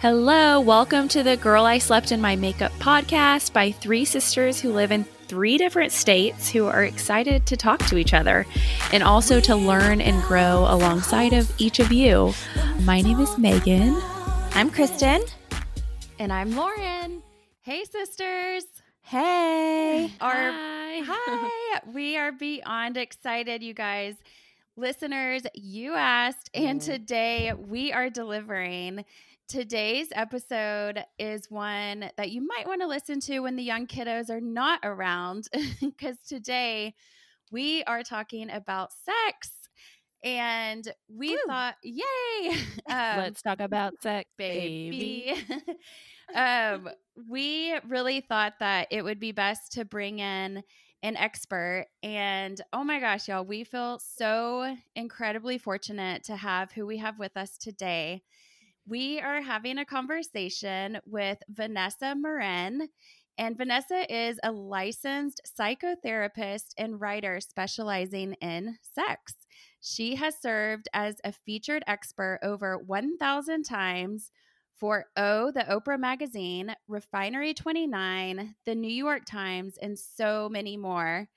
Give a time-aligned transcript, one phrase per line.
[0.00, 4.72] Hello, welcome to the Girl I Slept in My Makeup podcast by three sisters who
[4.72, 8.46] live in three different states who are excited to talk to each other
[8.92, 12.32] and also to learn and grow alongside of each of you.
[12.82, 14.00] My name is Megan.
[14.52, 15.20] I'm Kristen.
[16.20, 17.20] And I'm Lauren.
[17.62, 18.66] Hey, sisters.
[19.00, 20.12] Hey.
[20.20, 21.02] Our, hi.
[21.04, 21.80] hi.
[21.92, 24.14] We are beyond excited, you guys.
[24.76, 26.84] Listeners, you asked, and mm.
[26.84, 29.04] today we are delivering.
[29.48, 34.28] Today's episode is one that you might want to listen to when the young kiddos
[34.28, 35.48] are not around,
[35.80, 36.94] because today
[37.50, 39.50] we are talking about sex.
[40.22, 41.38] And we Woo.
[41.46, 42.02] thought, yay!
[42.90, 45.34] Um, Let's talk about sex, baby.
[45.34, 45.74] baby.
[46.34, 46.90] um,
[47.30, 50.62] we really thought that it would be best to bring in
[51.02, 51.86] an expert.
[52.02, 57.18] And oh my gosh, y'all, we feel so incredibly fortunate to have who we have
[57.18, 58.22] with us today
[58.88, 62.88] we are having a conversation with Vanessa Marin.
[63.36, 69.34] And Vanessa is a licensed psychotherapist and writer specializing in sex.
[69.80, 74.32] She has served as a featured expert over 1,000 times
[74.74, 81.28] for O, the Oprah Magazine, Refinery 29, the New York Times, and so many more.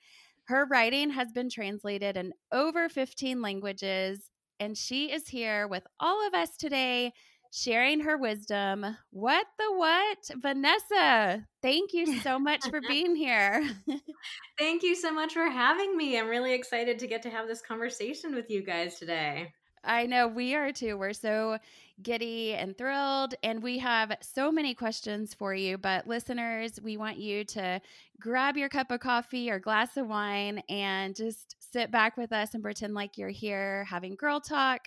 [0.44, 6.26] Her writing has been translated in over 15 languages, and she is here with all
[6.26, 7.12] of us today
[7.52, 8.84] sharing her wisdom.
[9.10, 10.30] What the what?
[10.40, 13.68] Vanessa, thank you so much for being here.
[14.58, 16.18] thank you so much for having me.
[16.18, 19.52] I'm really excited to get to have this conversation with you guys today.
[19.84, 20.96] I know we are too.
[20.96, 21.58] We're so
[22.00, 25.76] giddy and thrilled, and we have so many questions for you.
[25.76, 27.80] But, listeners, we want you to
[28.20, 32.54] grab your cup of coffee or glass of wine and just sit back with us
[32.54, 34.86] and pretend like you're here having girl talk.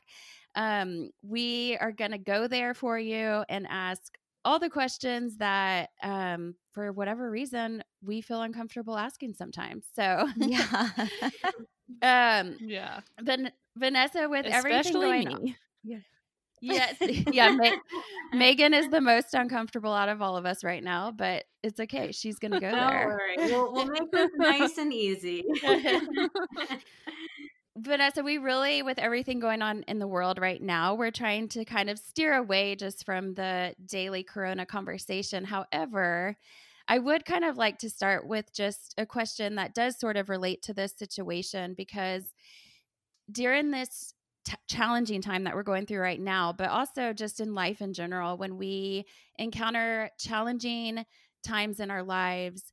[0.55, 4.01] Um, we are going to go there for you and ask
[4.43, 9.85] all the questions that, um, for whatever reason, we feel uncomfortable asking sometimes.
[9.93, 10.91] So, yeah.
[12.01, 12.99] um, yeah.
[13.21, 15.33] Van- Vanessa, with Especially everything going me.
[15.33, 15.55] on.
[15.83, 15.97] Yeah.
[16.61, 16.95] Yes.
[16.99, 17.51] yeah.
[17.51, 17.75] Ma-
[18.33, 22.11] Megan is the most uncomfortable out of all of us right now, but it's okay.
[22.11, 23.07] She's going to go Don't there.
[23.37, 23.51] Worry.
[23.51, 25.43] We'll, we'll make this nice and easy.
[27.77, 31.65] Vanessa, we really, with everything going on in the world right now, we're trying to
[31.65, 35.43] kind of steer away just from the daily corona conversation.
[35.43, 36.37] However,
[36.87, 40.29] I would kind of like to start with just a question that does sort of
[40.29, 42.23] relate to this situation because
[43.29, 44.13] during this
[44.45, 47.91] t- challenging time that we're going through right now, but also just in life in
[47.91, 49.05] general, when we
[49.37, 51.05] encounter challenging
[51.43, 52.71] times in our lives,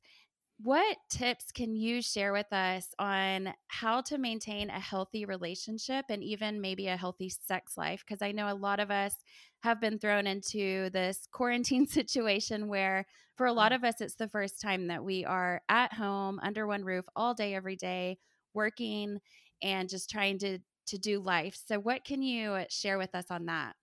[0.63, 6.23] what tips can you share with us on how to maintain a healthy relationship and
[6.23, 8.01] even maybe a healthy sex life?
[8.07, 9.13] Because I know a lot of us
[9.61, 14.29] have been thrown into this quarantine situation where, for a lot of us, it's the
[14.29, 18.17] first time that we are at home under one roof all day, every day,
[18.53, 19.19] working
[19.61, 21.57] and just trying to to do life.
[21.65, 23.75] So, what can you share with us on that?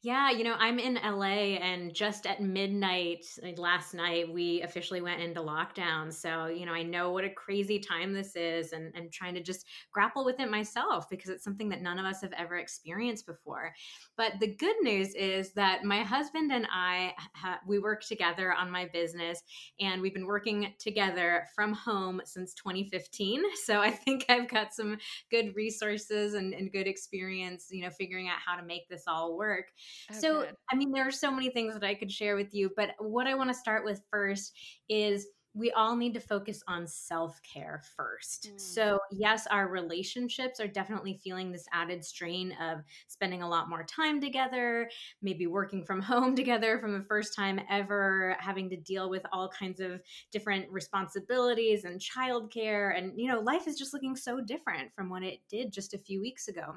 [0.00, 3.26] Yeah, you know, I'm in LA and just at midnight
[3.56, 6.12] last night, we officially went into lockdown.
[6.12, 9.42] So, you know, I know what a crazy time this is and, and trying to
[9.42, 13.26] just grapple with it myself because it's something that none of us have ever experienced
[13.26, 13.72] before.
[14.16, 18.70] But the good news is that my husband and I, ha- we work together on
[18.70, 19.42] my business
[19.80, 23.42] and we've been working together from home since 2015.
[23.68, 24.96] So I think I've got some
[25.30, 29.36] good resources and, and good experience, you know, figuring out how to make this all
[29.36, 29.66] work.
[30.10, 30.56] Oh, so, good.
[30.72, 33.26] I mean, there are so many things that I could share with you, but what
[33.26, 34.56] I want to start with first
[34.88, 38.52] is we all need to focus on self care first.
[38.54, 38.60] Mm.
[38.60, 43.82] So, yes, our relationships are definitely feeling this added strain of spending a lot more
[43.82, 44.88] time together,
[45.20, 49.48] maybe working from home together from the first time ever, having to deal with all
[49.48, 50.00] kinds of
[50.30, 52.96] different responsibilities and childcare.
[52.96, 55.98] And, you know, life is just looking so different from what it did just a
[55.98, 56.74] few weeks ago.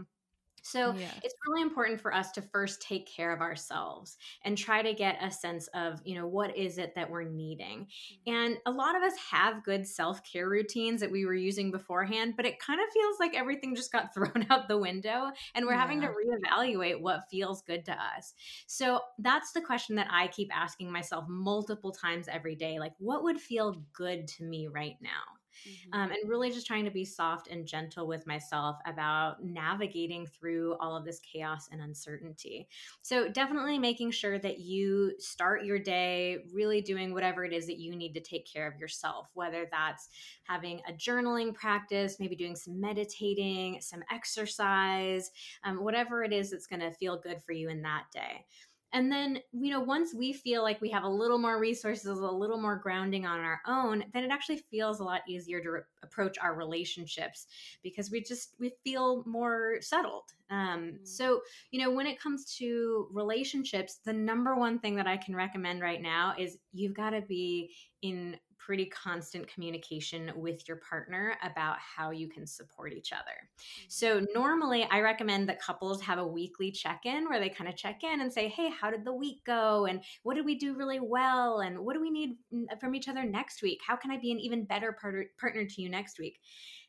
[0.61, 1.19] So yes.
[1.23, 5.17] it's really important for us to first take care of ourselves and try to get
[5.21, 7.87] a sense of, you know, what is it that we're needing.
[7.87, 8.33] Mm-hmm.
[8.33, 12.35] And a lot of us have good self care routines that we were using beforehand,
[12.37, 15.73] but it kind of feels like everything just got thrown out the window and we're
[15.73, 15.81] yeah.
[15.81, 18.33] having to reevaluate what feels good to us.
[18.67, 23.23] So that's the question that I keep asking myself multiple times every day like, what
[23.23, 25.40] would feel good to me right now?
[25.67, 25.99] Mm-hmm.
[25.99, 30.75] um, and really just trying to be soft and gentle with myself about navigating through
[30.79, 32.67] all of this chaos and uncertainty.
[33.01, 37.79] So, definitely making sure that you start your day really doing whatever it is that
[37.79, 40.09] you need to take care of yourself, whether that's
[40.43, 45.31] having a journaling practice, maybe doing some meditating, some exercise,
[45.63, 48.45] um, whatever it is that's going to feel good for you in that day.
[48.93, 52.13] And then, you know, once we feel like we have a little more resources, a
[52.13, 55.81] little more grounding on our own, then it actually feels a lot easier to re-
[56.03, 57.47] approach our relationships
[57.83, 60.25] because we just we feel more settled.
[60.49, 61.05] Um, mm-hmm.
[61.05, 61.41] So,
[61.71, 65.81] you know, when it comes to relationships, the number one thing that I can recommend
[65.81, 67.71] right now is you've got to be
[68.01, 68.35] in
[68.65, 73.21] pretty constant communication with your partner about how you can support each other.
[73.21, 73.85] Mm-hmm.
[73.87, 77.75] So, normally I recommend that couples have a weekly check in where they kind of
[77.75, 79.85] check in and say, Hey, how did the week go?
[79.85, 81.59] And what did we do really well?
[81.59, 82.37] And what do we need
[82.79, 83.79] from each other next week?
[83.85, 86.39] How can I be an even better partner, partner to you next week?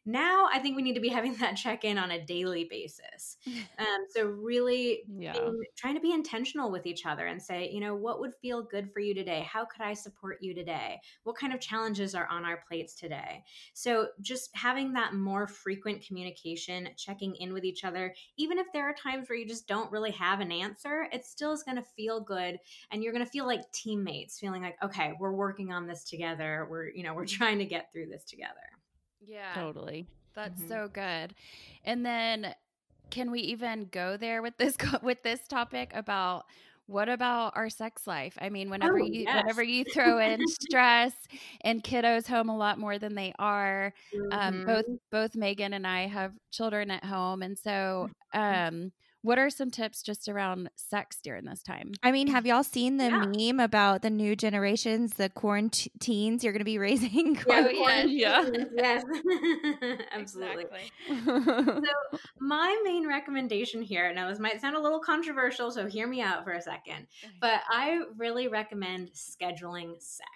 [0.05, 3.37] Now I think we need to be having that check in on a daily basis.
[3.79, 5.33] Um, so really yeah.
[5.33, 8.63] being, trying to be intentional with each other and say, you know, what would feel
[8.63, 9.47] good for you today?
[9.51, 11.01] How could I support you today?
[11.25, 13.43] What kind of challenges are on our plates today?
[13.73, 18.89] So just having that more frequent communication, checking in with each other, even if there
[18.89, 21.85] are times where you just don't really have an answer, it still is going to
[21.97, 22.59] feel good
[22.91, 26.69] and you're going to feel like teammates, feeling like, okay, we're working on this together.
[26.71, 28.53] We're, you know, we're trying to get through this together.
[29.27, 29.53] Yeah.
[29.55, 30.07] Totally.
[30.35, 30.69] That's mm-hmm.
[30.69, 31.35] so good.
[31.85, 32.55] And then
[33.11, 36.45] can we even go there with this with this topic about
[36.87, 38.37] what about our sex life?
[38.41, 39.37] I mean, whenever oh, you yes.
[39.37, 41.13] whenever you throw in stress
[41.61, 44.39] and kiddos home a lot more than they are, mm-hmm.
[44.39, 44.95] um, both mm-hmm.
[45.11, 48.75] both Megan and I have children at home, and so mm-hmm.
[48.75, 48.93] um,
[49.23, 51.93] what are some tips just around sex during this time?
[52.03, 53.53] I mean, have y'all seen the yeah.
[53.53, 57.39] meme about the new generations, the quarantines you're going to be raising?
[57.53, 58.65] Oh, yeah, yeah, yeah.
[58.77, 59.05] yes,
[60.13, 60.91] absolutely.
[61.25, 66.23] so, my main recommendation here now, this might sound a little controversial, so hear me
[66.23, 67.07] out for a second,
[67.41, 70.32] but I really recommend scheduling sex.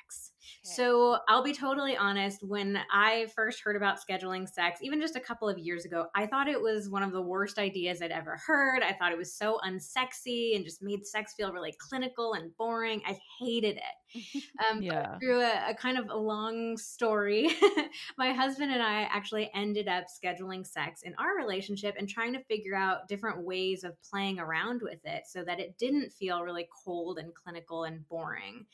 [0.63, 2.43] So I'll be totally honest.
[2.43, 6.27] When I first heard about scheduling sex, even just a couple of years ago, I
[6.27, 8.83] thought it was one of the worst ideas I'd ever heard.
[8.83, 13.03] I thought it was so unsexy and just made sex feel really clinical and boring.
[13.07, 13.83] I hated it.
[14.71, 15.19] Um, yeah.
[15.19, 17.51] Through a, a, kind of a long story,
[18.19, 22.43] my husband and I actually ended up scheduling sex in our relationship and trying to
[22.45, 26.69] figure out different ways of playing around with it so that it didn't feel really
[26.85, 28.65] cold and clinical and boring.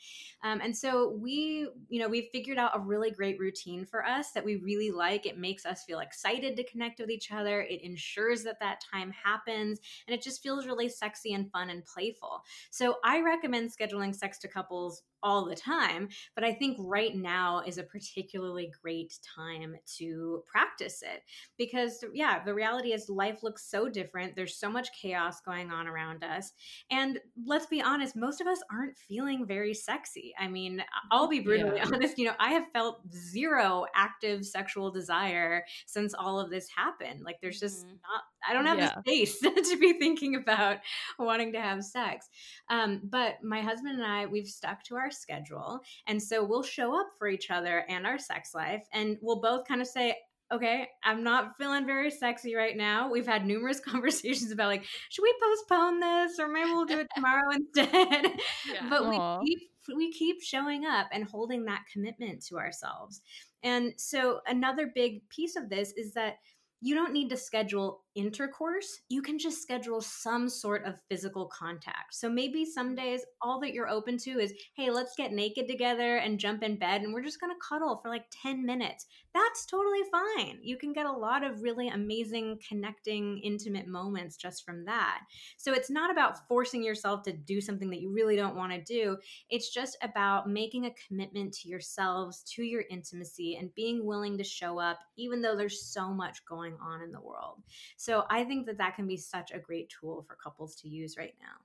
[0.41, 4.31] Um, and so we you know, we've figured out a really great routine for us
[4.31, 5.25] that we really like.
[5.25, 7.61] It makes us feel excited to connect with each other.
[7.61, 11.85] It ensures that that time happens and it just feels really sexy and fun and
[11.85, 12.43] playful.
[12.71, 16.09] So I recommend scheduling sex to couples all the time.
[16.35, 21.23] But I think right now is a particularly great time to practice it
[21.57, 24.35] because, yeah, the reality is life looks so different.
[24.35, 26.51] There's so much chaos going on around us.
[26.91, 30.33] And let's be honest, most of us aren't feeling very sexy.
[30.37, 31.85] I mean, I'll be brutally yeah.
[31.91, 37.21] honest, you know, I have felt zero active sexual desire since all of this happened.
[37.23, 37.95] Like, there's just mm-hmm.
[37.95, 38.93] not, I don't have yeah.
[38.95, 39.39] the space
[39.69, 40.79] to be thinking about
[41.17, 42.29] wanting to have sex.
[42.69, 45.79] Um, but my husband and I, we've stuck to our schedule.
[46.07, 48.85] And so we'll show up for each other and our sex life.
[48.93, 50.17] And we'll both kind of say,
[50.51, 53.09] okay, I'm not feeling very sexy right now.
[53.11, 57.07] We've had numerous conversations about like, should we postpone this or maybe we'll do it
[57.15, 58.39] tomorrow instead?
[58.71, 58.89] Yeah.
[58.89, 59.41] But Aww.
[59.41, 63.21] we keep we keep showing up and holding that commitment to ourselves.
[63.63, 66.35] And so another big piece of this is that
[66.79, 72.13] you don't need to schedule intercourse, you can just schedule some sort of physical contact.
[72.13, 72.97] So maybe some mm.
[72.97, 76.77] days all that you're open to is, hey, let's get naked together and jump in
[76.77, 79.05] bed and we're just going to cuddle for like 10 minutes.
[79.33, 80.59] That's totally fine.
[80.61, 85.21] You can get a lot of really amazing connecting intimate moments just from that.
[85.57, 88.81] So it's not about forcing yourself to do something that you really don't want to
[88.81, 89.17] do.
[89.49, 94.43] It's just about making a commitment to yourselves, to your intimacy and being willing to
[94.43, 97.61] show up even though there's so much going on in the world.
[98.03, 101.15] So I think that that can be such a great tool for couples to use
[101.17, 101.55] right now.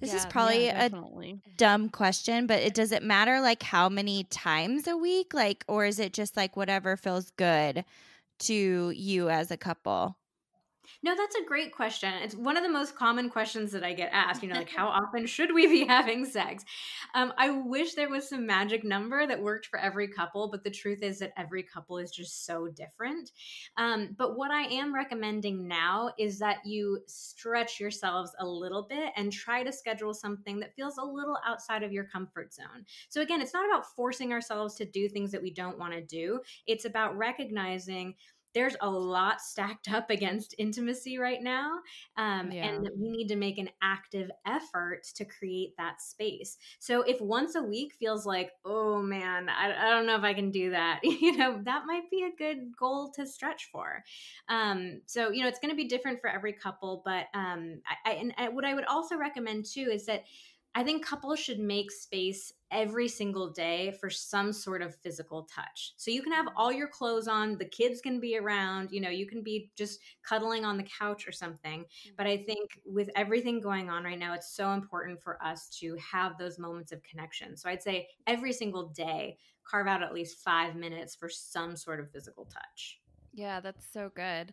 [0.00, 0.90] This yeah, is probably yeah, a
[1.56, 5.86] dumb question, but it does it matter like how many times a week like or
[5.86, 7.86] is it just like whatever feels good
[8.40, 10.18] to you as a couple?
[11.04, 12.12] No, that's a great question.
[12.22, 14.42] It's one of the most common questions that I get asked.
[14.42, 16.64] You know, like how often should we be having sex?
[17.14, 20.70] Um, I wish there was some magic number that worked for every couple, but the
[20.70, 23.32] truth is that every couple is just so different.
[23.76, 29.12] Um, but what I am recommending now is that you stretch yourselves a little bit
[29.16, 32.84] and try to schedule something that feels a little outside of your comfort zone.
[33.08, 36.00] So again, it's not about forcing ourselves to do things that we don't want to
[36.00, 36.40] do.
[36.68, 38.14] It's about recognizing
[38.54, 41.80] there's a lot stacked up against intimacy right now.
[42.16, 42.66] Um, yeah.
[42.66, 46.58] And we need to make an active effort to create that space.
[46.78, 50.34] So if once a week feels like, oh man, I, I don't know if I
[50.34, 54.02] can do that, you know, that might be a good goal to stretch for.
[54.48, 57.02] Um, so, you know, it's going to be different for every couple.
[57.04, 60.24] But um, I, I, and what I would also recommend too is that
[60.74, 65.92] I think couples should make space every single day for some sort of physical touch.
[65.96, 69.10] So you can have all your clothes on, the kids can be around, you know,
[69.10, 71.84] you can be just cuddling on the couch or something.
[72.16, 75.96] But I think with everything going on right now, it's so important for us to
[75.96, 77.56] have those moments of connection.
[77.56, 82.00] So I'd say every single day, carve out at least five minutes for some sort
[82.00, 82.98] of physical touch.
[83.32, 84.52] Yeah, that's so good.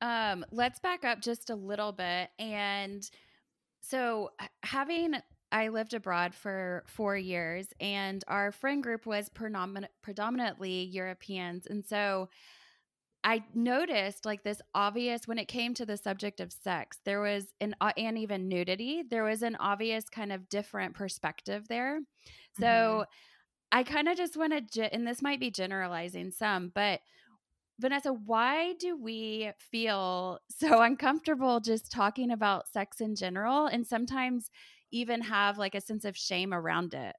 [0.00, 2.30] Um, let's back up just a little bit.
[2.38, 3.08] And
[3.80, 4.30] so,
[4.62, 5.14] having
[5.52, 11.66] I lived abroad for four years, and our friend group was predominantly Europeans.
[11.66, 12.28] And so
[13.22, 17.52] I noticed like this obvious when it came to the subject of sex, there was
[17.60, 22.00] an and even nudity, there was an obvious kind of different perspective there.
[22.58, 23.02] So mm-hmm.
[23.72, 27.00] I kind of just want to, and this might be generalizing some, but
[27.78, 33.66] Vanessa, why do we feel so uncomfortable just talking about sex in general?
[33.66, 34.50] And sometimes
[34.92, 37.16] even have like a sense of shame around it?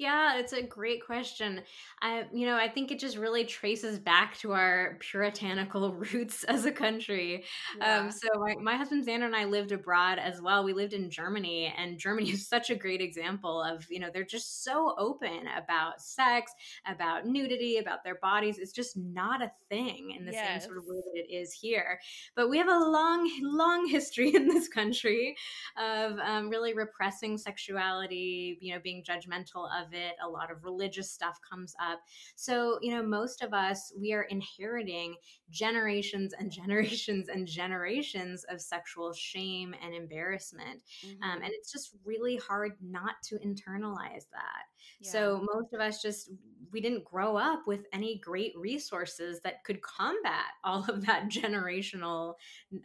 [0.00, 1.60] Yeah, it's a great question.
[2.00, 6.64] I, you know, I think it just really traces back to our puritanical roots as
[6.64, 7.44] a country.
[7.74, 7.98] Um, yeah.
[7.98, 10.64] Um, so my, my husband Xander and I lived abroad as well.
[10.64, 14.24] We lived in Germany, and Germany is such a great example of, you know, they're
[14.24, 16.50] just so open about sex,
[16.86, 18.56] about nudity, about their bodies.
[18.58, 20.62] It's just not a thing in the yes.
[20.62, 22.00] same sort of way that it is here.
[22.34, 25.36] But we have a long, long history in this country
[25.76, 30.14] of um, really repressing sexuality, you know, being judgmental of it.
[30.24, 32.00] A lot of religious stuff comes up.
[32.36, 35.14] So, you know, most of us, we are inheriting
[35.50, 40.82] generations and generations and generations of sexual shame and embarrassment.
[41.04, 41.30] Um, mm-hmm.
[41.30, 44.66] Um, and it's just really hard not to internalize that.
[45.00, 45.10] Yeah.
[45.10, 46.30] So, most of us just,
[46.72, 52.34] we didn't grow up with any great resources that could combat all of that generational,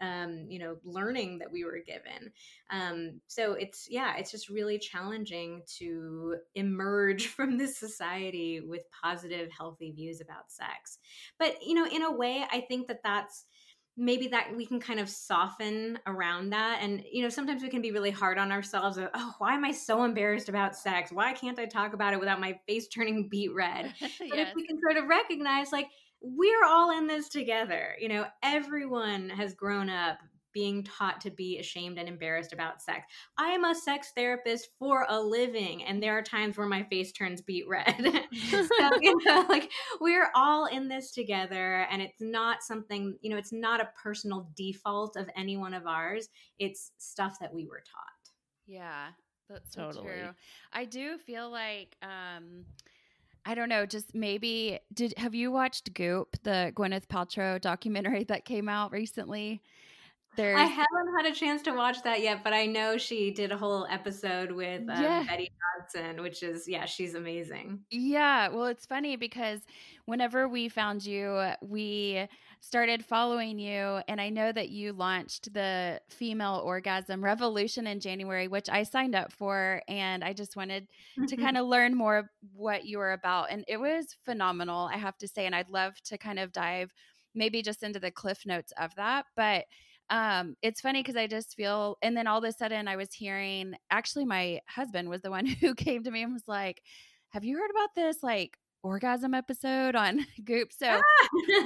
[0.02, 2.32] um, you know, learning that we were given.
[2.72, 6.95] Um, so, it's, yeah, it's just really challenging to emerge
[7.36, 11.00] from this society with positive, healthy views about sex.
[11.40, 13.46] But, you know, in a way, I think that that's
[13.98, 17.82] maybe that we can kind of soften around that and you know sometimes we can
[17.82, 21.32] be really hard on ourselves of, oh why am i so embarrassed about sex why
[21.32, 24.50] can't i talk about it without my face turning beet red but yes.
[24.50, 25.88] if we can sort of recognize like
[26.22, 30.18] we're all in this together you know everyone has grown up
[30.56, 33.06] being taught to be ashamed and embarrassed about sex.
[33.38, 37.12] I am a sex therapist for a living, and there are times where my face
[37.12, 37.94] turns beet red.
[38.50, 39.70] so, you know, like
[40.00, 44.50] we're all in this together, and it's not something, you know, it's not a personal
[44.56, 46.30] default of any one of ours.
[46.58, 48.32] It's stuff that we were taught.
[48.66, 49.08] Yeah,
[49.50, 50.14] that's so totally.
[50.14, 50.30] true.
[50.72, 52.64] I do feel like, um,
[53.46, 58.46] I don't know, just maybe did have you watched Goop, the Gwyneth Paltrow documentary that
[58.46, 59.62] came out recently?
[60.36, 60.58] There's...
[60.58, 63.58] I haven't had a chance to watch that yet, but I know she did a
[63.58, 65.24] whole episode with um, yeah.
[65.24, 67.80] Betty Dodson, which is yeah, she's amazing.
[67.90, 69.62] Yeah, well, it's funny because
[70.06, 72.28] whenever we found you, we
[72.60, 78.48] started following you, and I know that you launched the Female Orgasm Revolution in January,
[78.48, 80.88] which I signed up for, and I just wanted
[81.28, 85.18] to kind of learn more what you were about, and it was phenomenal, I have
[85.20, 86.92] to say, and I'd love to kind of dive
[87.36, 89.66] maybe just into the cliff notes of that, but
[90.10, 93.12] um it's funny because i just feel and then all of a sudden i was
[93.14, 96.82] hearing actually my husband was the one who came to me and was like
[97.30, 101.02] have you heard about this like orgasm episode on goop so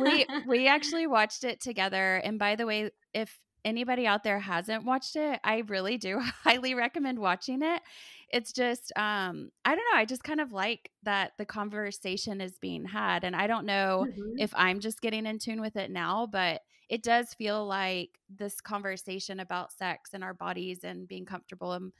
[0.01, 4.85] we we actually watched it together and by the way if anybody out there hasn't
[4.85, 7.81] watched it i really do highly recommend watching it
[8.29, 12.57] it's just um i don't know i just kind of like that the conversation is
[12.59, 14.39] being had and i don't know mm-hmm.
[14.39, 18.59] if i'm just getting in tune with it now but it does feel like this
[18.59, 21.91] conversation about sex and our bodies and being comfortable and,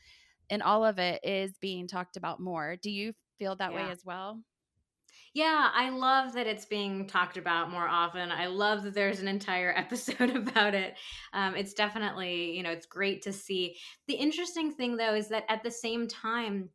[0.50, 2.76] and all of it is being talked about more.
[2.82, 3.86] Do you feel that yeah.
[3.86, 4.42] way as well?
[5.34, 8.32] Yeah, I love that it's being talked about more often.
[8.32, 10.96] I love that there's an entire episode about it.
[11.34, 13.78] Um, it's definitely, you know, it's great to see.
[14.08, 16.70] The interesting thing, though, is that at the same time,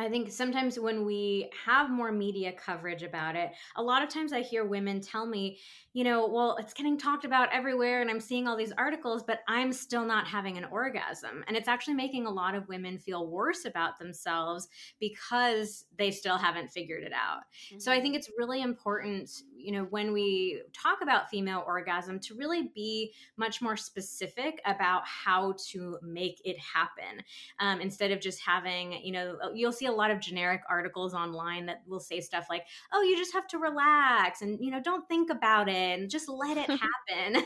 [0.00, 4.32] I think sometimes when we have more media coverage about it, a lot of times
[4.32, 5.58] I hear women tell me,
[5.92, 9.40] you know, well, it's getting talked about everywhere and I'm seeing all these articles, but
[9.46, 11.44] I'm still not having an orgasm.
[11.46, 14.68] And it's actually making a lot of women feel worse about themselves
[15.00, 17.40] because they still haven't figured it out.
[17.66, 17.80] Mm-hmm.
[17.80, 18.18] So I think mm-hmm.
[18.20, 23.60] it's really important, you know, when we talk about female orgasm to really be much
[23.60, 27.22] more specific about how to make it happen
[27.58, 31.66] um, instead of just having, you know, you'll see a lot of generic articles online
[31.66, 35.06] that will say stuff like, oh, you just have to relax and, you know, don't
[35.08, 37.44] think about it and just let it happen.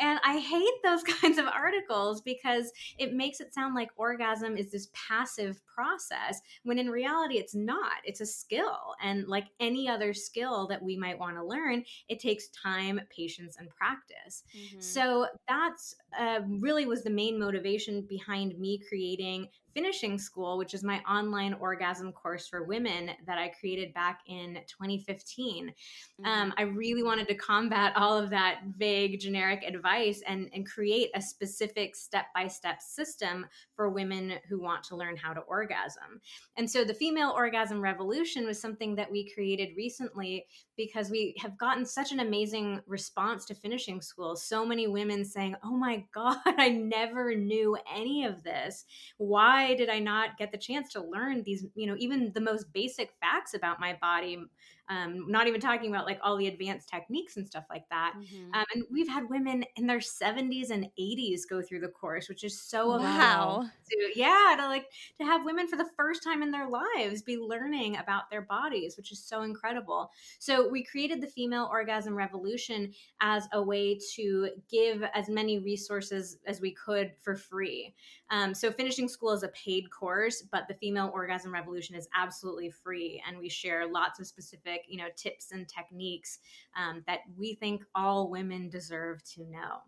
[0.00, 4.70] and I hate those kinds of articles because it makes it sound like orgasm is
[4.70, 7.92] this passive process when in reality it's not.
[8.04, 8.94] It's a skill.
[9.02, 13.56] And like any other skill that we might want to learn, it takes time, patience,
[13.58, 14.44] and practice.
[14.56, 14.80] Mm-hmm.
[14.80, 20.82] So that's uh, really was the main motivation behind me creating finishing school, which is
[20.82, 25.66] my online orgasm course for women that I created back in 2015.
[25.66, 26.24] Mm-hmm.
[26.24, 31.10] Um, I really wanted to combat all of that vague, generic advice and, and create
[31.14, 36.22] a specific step by step system for women who want to learn how to orgasm.
[36.56, 41.58] And so the female orgasm revolution was something that we created recently because we have
[41.58, 44.36] gotten such an amazing response to finishing school.
[44.36, 48.84] So many women saying, Oh my God, I never knew any of this.
[49.18, 52.72] Why did I not get the chance to learn these, you know, even the most
[52.72, 54.38] basic facts about my body?
[54.88, 58.14] Um, not even talking about like all the advanced techniques and stuff like that.
[58.16, 58.54] Mm-hmm.
[58.54, 62.44] Um, and we've had women in their 70s and 80s go through the course, which
[62.44, 63.64] is so wow.
[63.90, 64.86] To, yeah, to like
[65.18, 68.96] to have women for the first time in their lives be learning about their bodies,
[68.96, 70.10] which is so incredible.
[70.38, 76.38] So we created the Female Orgasm Revolution as a way to give as many resources
[76.46, 77.94] as we could for free.
[78.30, 82.70] Um, so finishing school is a paid course, but the Female Orgasm Revolution is absolutely
[82.70, 86.38] free, and we share lots of specific, you know, tips and techniques
[86.76, 89.82] um, that we think all women deserve to know.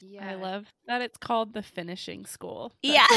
[0.00, 0.30] Yeah.
[0.30, 2.72] I love that it's called the finishing school.
[2.82, 3.06] yeah.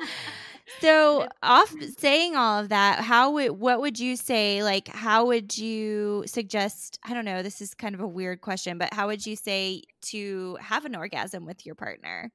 [0.80, 5.56] so, off saying all of that, how would what would you say like how would
[5.56, 9.24] you suggest, I don't know, this is kind of a weird question, but how would
[9.24, 12.32] you say to have an orgasm with your partner?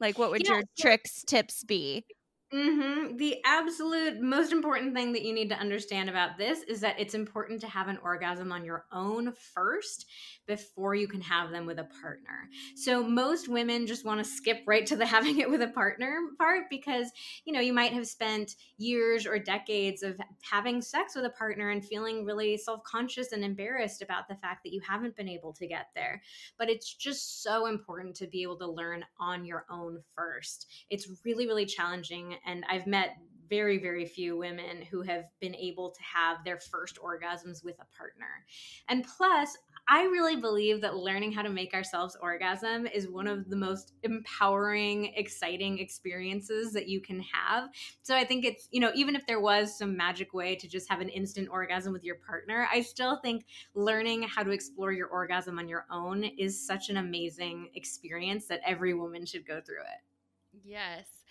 [0.00, 2.04] Like, what would yeah, your so- tricks, tips be?
[2.52, 3.16] Mm-hmm.
[3.16, 7.14] The absolute most important thing that you need to understand about this is that it's
[7.14, 10.04] important to have an orgasm on your own first
[10.46, 12.50] before you can have them with a partner.
[12.76, 16.14] So most women just want to skip right to the having it with a partner
[16.36, 17.10] part because,
[17.46, 21.70] you know, you might have spent years or decades of having sex with a partner
[21.70, 25.66] and feeling really self-conscious and embarrassed about the fact that you haven't been able to
[25.66, 26.20] get there.
[26.58, 30.66] But it's just so important to be able to learn on your own first.
[30.90, 33.16] It's really really challenging and I've met
[33.52, 37.96] very, very few women who have been able to have their first orgasms with a
[37.98, 38.46] partner.
[38.88, 43.50] And plus, I really believe that learning how to make ourselves orgasm is one of
[43.50, 47.68] the most empowering, exciting experiences that you can have.
[48.00, 50.88] So I think it's, you know, even if there was some magic way to just
[50.88, 55.08] have an instant orgasm with your partner, I still think learning how to explore your
[55.08, 59.82] orgasm on your own is such an amazing experience that every woman should go through
[59.82, 60.62] it.
[60.64, 61.21] Yes.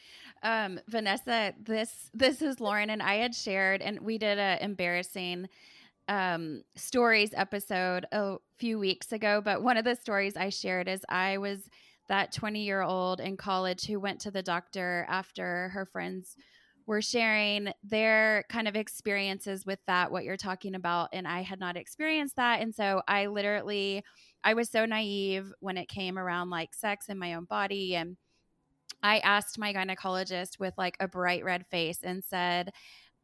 [0.44, 5.48] Um, Vanessa, this this is Lauren and I had shared, and we did a embarrassing
[6.08, 9.42] um, stories episode a few weeks ago.
[9.44, 11.70] But one of the stories I shared is I was
[12.10, 16.36] that 20 year old in college who went to the doctor after her friends
[16.86, 21.10] were sharing their kind of experiences with that, what you're talking about.
[21.14, 22.60] And I had not experienced that.
[22.60, 24.04] And so I literally,
[24.44, 28.18] I was so naive when it came around like sex in my own body and
[29.04, 32.72] I asked my gynecologist with like a bright red face and said,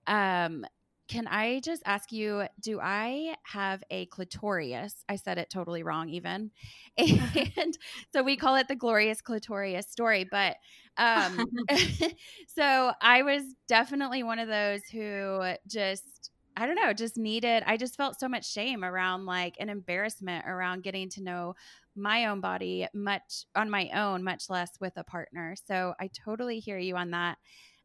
[0.08, 0.66] um,
[1.08, 5.06] can I just ask you, do I have a clitorius?
[5.08, 6.52] I said it totally wrong, even.
[6.98, 7.78] And
[8.12, 10.28] so we call it the glorious clitorius story.
[10.30, 10.58] But
[10.98, 11.46] um,
[12.48, 17.78] so I was definitely one of those who just, I don't know, just needed, I
[17.78, 21.56] just felt so much shame around like an embarrassment around getting to know
[21.98, 25.56] my own body much on my own, much less with a partner.
[25.68, 27.38] So I totally hear you on that.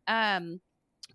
[0.07, 0.61] Um,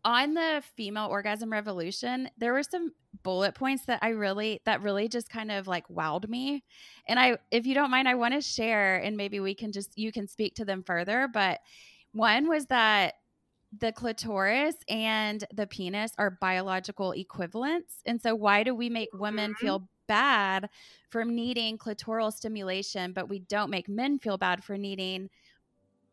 [0.04, 2.92] on the female orgasm revolution, there were some
[3.24, 6.64] bullet points that I really that really just kind of like wowed me.
[7.08, 9.98] And I if you don't mind, I want to share and maybe we can just
[9.98, 11.28] you can speak to them further.
[11.32, 11.60] But
[12.14, 13.16] one was that
[13.78, 17.96] the clitoris and the penis are biological equivalents.
[18.06, 19.66] And so why do we make women mm-hmm.
[19.66, 20.70] feel bad
[21.10, 25.30] from needing clitoral stimulation, but we don't make men feel bad for needing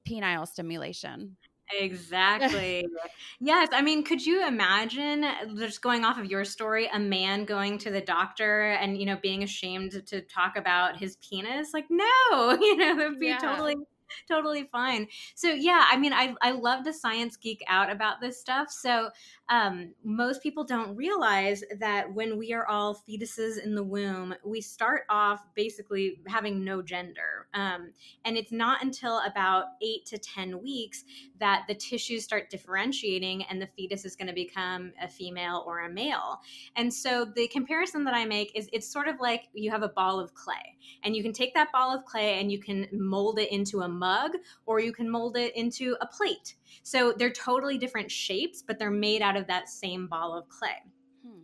[0.08, 1.36] penile stimulation.
[1.72, 2.86] Exactly.
[3.40, 3.68] yes.
[3.72, 5.24] I mean, could you imagine
[5.56, 9.16] just going off of your story, a man going to the doctor and, you know,
[9.22, 11.70] being ashamed to talk about his penis?
[11.72, 12.04] Like, no,
[12.60, 13.38] you know, it would be yeah.
[13.38, 13.76] totally
[14.28, 15.06] totally fine.
[15.34, 18.70] So yeah, I mean, I I love to science geek out about this stuff.
[18.70, 19.10] So
[19.48, 24.60] um, most people don't realize that when we are all fetuses in the womb, we
[24.60, 27.92] start off basically having no gender, um,
[28.24, 31.04] and it's not until about eight to ten weeks
[31.40, 35.80] that the tissues start differentiating, and the fetus is going to become a female or
[35.80, 36.40] a male.
[36.76, 39.88] And so the comparison that I make is it's sort of like you have a
[39.88, 43.38] ball of clay, and you can take that ball of clay and you can mold
[43.38, 44.32] it into a mug
[44.66, 46.56] or you can mold it into a plate.
[46.82, 50.82] So they're totally different shapes, but they're made out of that same ball of clay.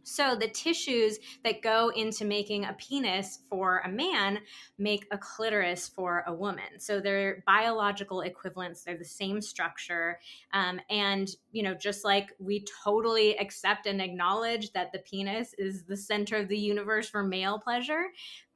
[0.03, 4.39] So the tissues that go into making a penis for a man
[4.79, 6.79] make a clitoris for a woman.
[6.79, 8.83] So they're biological equivalents.
[8.83, 10.19] They're the same structure.
[10.53, 15.85] Um, and, you know, just like we totally accept and acknowledge that the penis is
[15.85, 18.07] the center of the universe for male pleasure,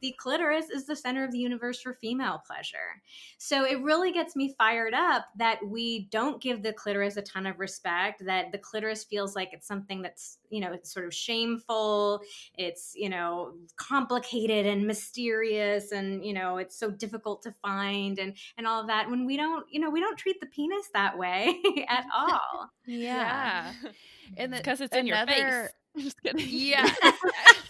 [0.05, 3.01] the clitoris is the center of the universe for female pleasure.
[3.39, 7.47] So it really gets me fired up that we don't give the clitoris a ton
[7.47, 11.15] of respect, that the clitoris feels like it's something that's, you know, it's sort of
[11.15, 12.21] shameful,
[12.59, 18.35] it's, you know, complicated and mysterious and, you know, it's so difficult to find and
[18.59, 21.17] and all of that when we don't, you know, we don't treat the penis that
[21.17, 22.71] way at all.
[22.85, 23.73] yeah.
[23.83, 23.91] yeah.
[24.37, 26.47] And because it's in another, your face Just kidding.
[26.51, 26.93] Yeah.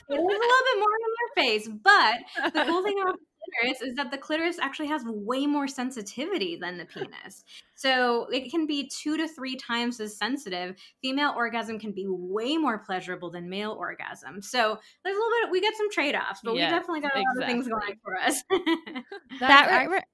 [0.09, 3.83] It is a little bit more in your face, but the cool thing about clitoris
[3.83, 7.45] is that the clitoris actually has way more sensitivity than the penis.
[7.75, 10.77] So it can be two to three times as sensitive.
[11.03, 14.43] Female orgasm can be way more pleasurable than male orgasm.
[14.43, 17.17] So there's a little bit, we get some trade offs, but yes, we definitely got
[17.17, 17.43] a lot exactly.
[17.43, 18.43] of things going for us.
[19.41, 20.05] that, that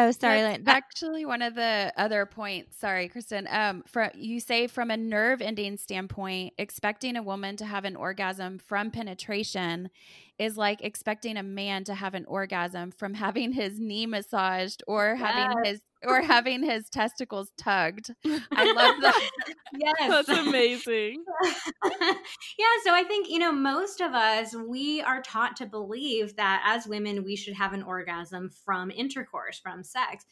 [0.00, 0.42] Oh, sorry.
[0.42, 2.78] That's actually one of the other points.
[2.78, 3.48] Sorry, Kristen.
[3.50, 7.96] Um, for you say from a nerve ending standpoint, expecting a woman to have an
[7.96, 9.90] orgasm from penetration
[10.38, 15.16] is like expecting a man to have an orgasm from having his knee massaged or
[15.18, 15.28] yes.
[15.28, 18.14] having his or having his testicles tugged.
[18.52, 19.30] I love that.
[19.78, 19.94] yes.
[19.98, 21.24] That's amazing.
[22.00, 26.62] yeah, so I think, you know, most of us we are taught to believe that
[26.64, 30.24] as women we should have an orgasm from intercourse, from sex.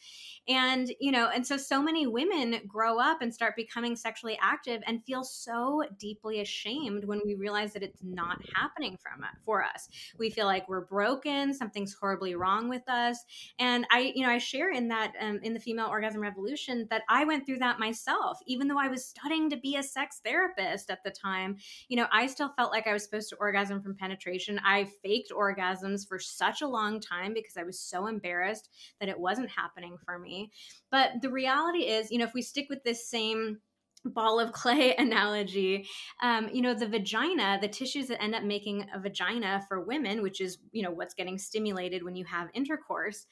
[0.47, 4.81] And, you know, and so so many women grow up and start becoming sexually active
[4.87, 9.89] and feel so deeply ashamed when we realize that it's not happening from for us
[10.17, 13.25] we feel like we're broken something's horribly wrong with us
[13.59, 17.01] and i you know i share in that um, in the female orgasm revolution that
[17.09, 20.91] i went through that myself even though i was studying to be a sex therapist
[20.91, 21.57] at the time.
[21.89, 24.59] You know i still felt like i was supposed to orgasm from penetration.
[24.63, 29.19] I faked orgasms for such a long time because i was so embarrassed that it
[29.19, 30.51] wasn't happening for me.
[30.91, 33.59] But the reality is you know if we stick with this same
[34.05, 35.87] ball of clay analogy
[36.21, 40.21] um, you know the vagina the tissues that end up making a vagina for women
[40.21, 43.25] which is you know what's getting stimulated when you have intercourse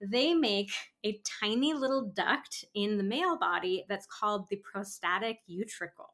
[0.00, 0.70] they make
[1.04, 6.10] a tiny little duct in the male body that's called the prostatic utricle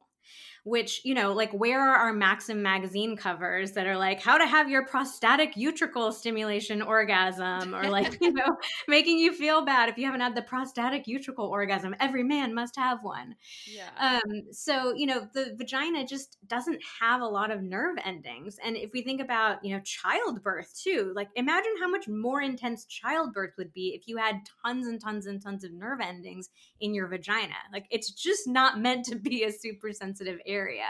[0.66, 4.44] which, you know, like where are our Maxim magazine covers that are like how to
[4.44, 8.56] have your prostatic utricle stimulation orgasm or like, you know,
[8.88, 11.94] making you feel bad if you haven't had the prostatic utricle orgasm.
[12.00, 13.36] Every man must have one.
[13.64, 14.18] Yeah.
[14.26, 18.58] Um, so, you know, the vagina just doesn't have a lot of nerve endings.
[18.64, 22.86] And if we think about, you know, childbirth too, like imagine how much more intense
[22.86, 26.50] childbirth would be if you had tons and tons and tons of nerve endings
[26.80, 27.54] in your vagina.
[27.72, 30.84] Like it's just not meant to be a super sensitive area area.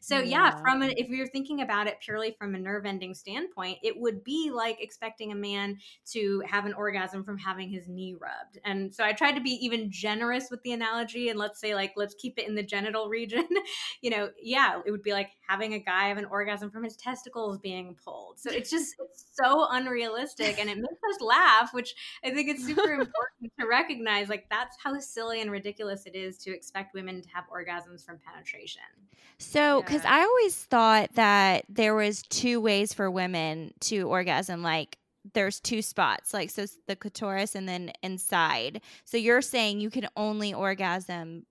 [0.00, 3.78] So yeah, yeah from if you're thinking about it purely from a nerve ending standpoint,
[3.82, 5.78] it would be like expecting a man
[6.12, 8.58] to have an orgasm from having his knee rubbed.
[8.64, 11.92] And so I tried to be even generous with the analogy and let's say like
[11.96, 13.46] let's keep it in the genital region.
[14.02, 16.96] you know, yeah, it would be like having a guy have an orgasm from his
[16.96, 18.40] testicles being pulled.
[18.40, 21.94] So it's just it's so unrealistic and it makes us laugh, which
[22.24, 26.38] I think it's super important to recognize like that's how silly and ridiculous it is
[26.38, 28.82] to expect women to have orgasms from penetration.
[29.38, 30.16] So, because yeah.
[30.16, 34.98] I always thought that there was two ways for women to orgasm, like
[35.34, 38.82] there's two spots, like so the clitoris and then inside.
[39.04, 41.46] So you're saying you can only orgasm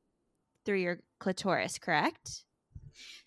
[0.66, 2.44] through your clitoris, correct?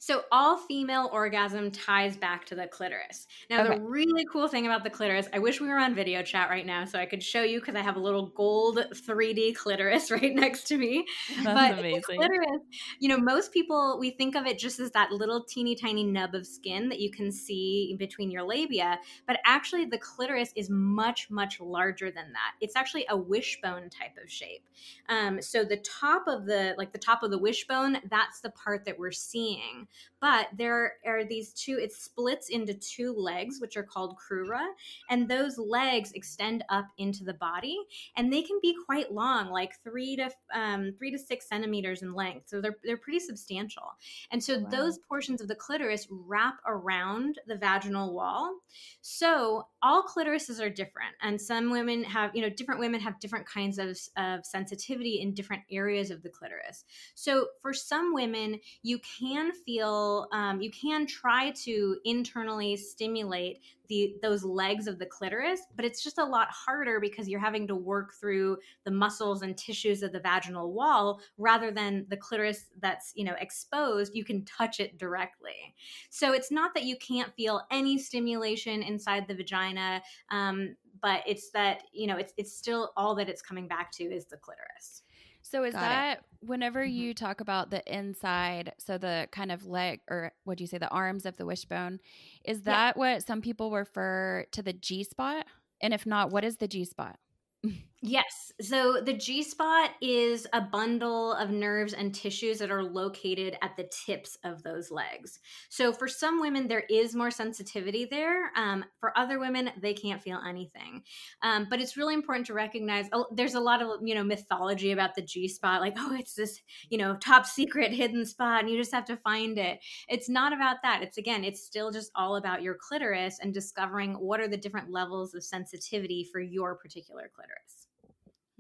[0.05, 3.27] So, all female orgasm ties back to the clitoris.
[3.49, 3.77] Now, okay.
[3.77, 6.67] the really cool thing about the clitoris, I wish we were on video chat right
[6.67, 10.35] now so I could show you because I have a little gold 3D clitoris right
[10.35, 11.07] next to me.
[11.43, 12.03] That's but amazing.
[12.03, 12.61] clitoris,
[13.01, 16.35] you know, most people, we think of it just as that little teeny tiny nub
[16.35, 18.99] of skin that you can see between your labia.
[19.27, 22.57] But actually, the clitoris is much, much larger than that.
[22.61, 24.69] It's actually a wishbone type of shape.
[25.09, 28.85] Um, so, the top of the, like the top of the wishbone, that's the part
[28.85, 29.88] that we're seeing
[30.20, 34.66] but there are these two it splits into two legs which are called crura
[35.11, 37.78] and those legs extend up into the body
[38.16, 42.14] and they can be quite long like three to um, three to six centimeters in
[42.14, 42.48] length.
[42.48, 43.85] So they're, they're pretty substantial.
[44.30, 44.68] And so wow.
[44.70, 48.59] those portions of the clitoris wrap around the vaginal wall.
[49.00, 53.47] So all clitorises are different and some women have you know different women have different
[53.47, 56.85] kinds of, of sensitivity in different areas of the clitoris.
[57.14, 64.16] So for some women you can feel um, you can try to internally stimulate the
[64.23, 67.75] those legs of the clitoris but it's just a lot harder because you're having to
[67.75, 73.12] work through the muscles and tissues of the vaginal wall rather than the clitoris that's
[73.14, 75.75] you know exposed you can touch it directly.
[76.11, 81.51] So it's not that you can't feel any stimulation inside the vagina um, but it's
[81.51, 85.04] that you know it's it's still all that it's coming back to is the clitoris
[85.44, 86.24] so is Got that it.
[86.40, 86.96] whenever mm-hmm.
[86.96, 90.78] you talk about the inside, so the kind of leg or what do you say,
[90.78, 92.00] the arms of the wishbone,
[92.46, 92.98] is that yeah.
[92.98, 95.44] what some people refer to the G spot?
[95.83, 97.18] And if not, what is the G spot?
[98.07, 98.53] Yes.
[98.61, 103.79] So the G spot is a bundle of nerves and tissues that are located at
[103.79, 105.40] the tips of those legs.
[105.71, 108.51] So for some women, there is more sensitivity there.
[108.57, 111.03] Um, for other women, they can't feel anything.
[111.40, 114.93] Um, but it's really important to recognize oh, there's a lot of you know mythology
[114.93, 118.69] about the G spot, like oh, it's this you know top secret hidden spot, and
[118.69, 119.79] you just have to find it.
[120.11, 121.03] It's not about that.
[121.03, 124.90] It's again, it's still just all about your clitoris and discovering what are the different
[124.90, 127.87] levels of sensitivity for your particular clitoris.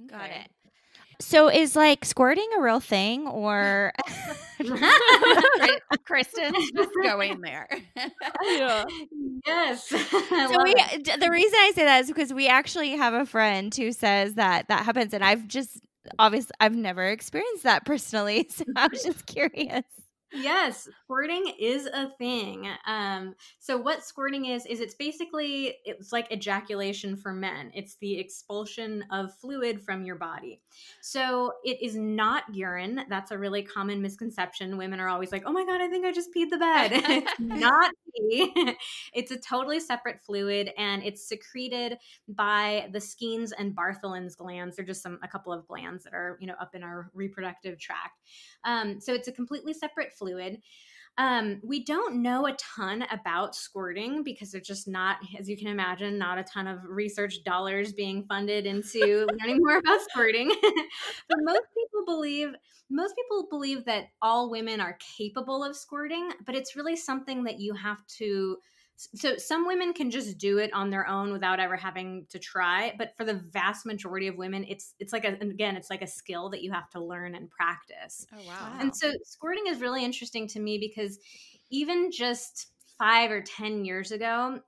[0.06, 0.50] Got it.
[1.20, 3.92] So is like squirting a real thing or
[6.04, 7.68] Kristen just going there.
[8.42, 8.84] yeah.
[9.46, 9.84] Yes.
[9.88, 13.92] so we the reason I say that is because we actually have a friend who
[13.92, 15.80] says that that happens and I've just
[16.18, 19.84] obviously I've never experienced that personally so I was just curious
[20.34, 22.68] yes, squirting is a thing.
[22.86, 27.70] Um, so what squirting is is it's basically it's like ejaculation for men.
[27.74, 30.60] It's the expulsion of fluid from your body.
[31.00, 33.02] So it is not urine.
[33.08, 34.78] That's a really common misconception.
[34.78, 37.32] Women are always like, "Oh my god, I think I just peed the bed." it's
[37.40, 38.52] not pee.
[39.14, 44.76] it's a totally separate fluid, and it's secreted by the Skene's and Bartholin's glands.
[44.76, 47.78] They're just some a couple of glands that are you know up in our reproductive
[47.78, 48.22] tract.
[48.64, 50.60] Um, so it's a completely separate fluid.
[51.16, 55.68] Um, we don't know a ton about squirting because there's just not, as you can
[55.68, 60.48] imagine, not a ton of research dollars being funded into learning more about squirting.
[61.28, 62.48] but most people believe
[62.90, 67.58] most people believe that all women are capable of squirting, but it's really something that
[67.58, 68.58] you have to
[68.96, 72.94] so some women can just do it on their own without ever having to try
[72.96, 76.06] but for the vast majority of women it's it's like a again it's like a
[76.06, 80.04] skill that you have to learn and practice oh wow and so squirting is really
[80.04, 81.18] interesting to me because
[81.70, 84.60] even just five or ten years ago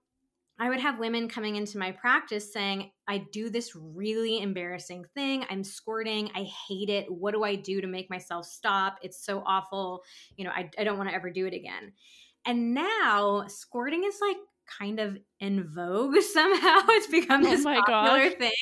[0.58, 5.44] I would have women coming into my practice saying, I do this really embarrassing thing.
[5.50, 6.30] I'm squirting.
[6.34, 7.12] I hate it.
[7.12, 8.98] What do I do to make myself stop?
[9.02, 10.02] It's so awful.
[10.36, 11.92] You know, I, I don't want to ever do it again.
[12.46, 14.36] And now squirting is like
[14.78, 16.80] kind of in vogue somehow.
[16.90, 18.38] It's become oh this oh popular gosh.
[18.38, 18.52] thing.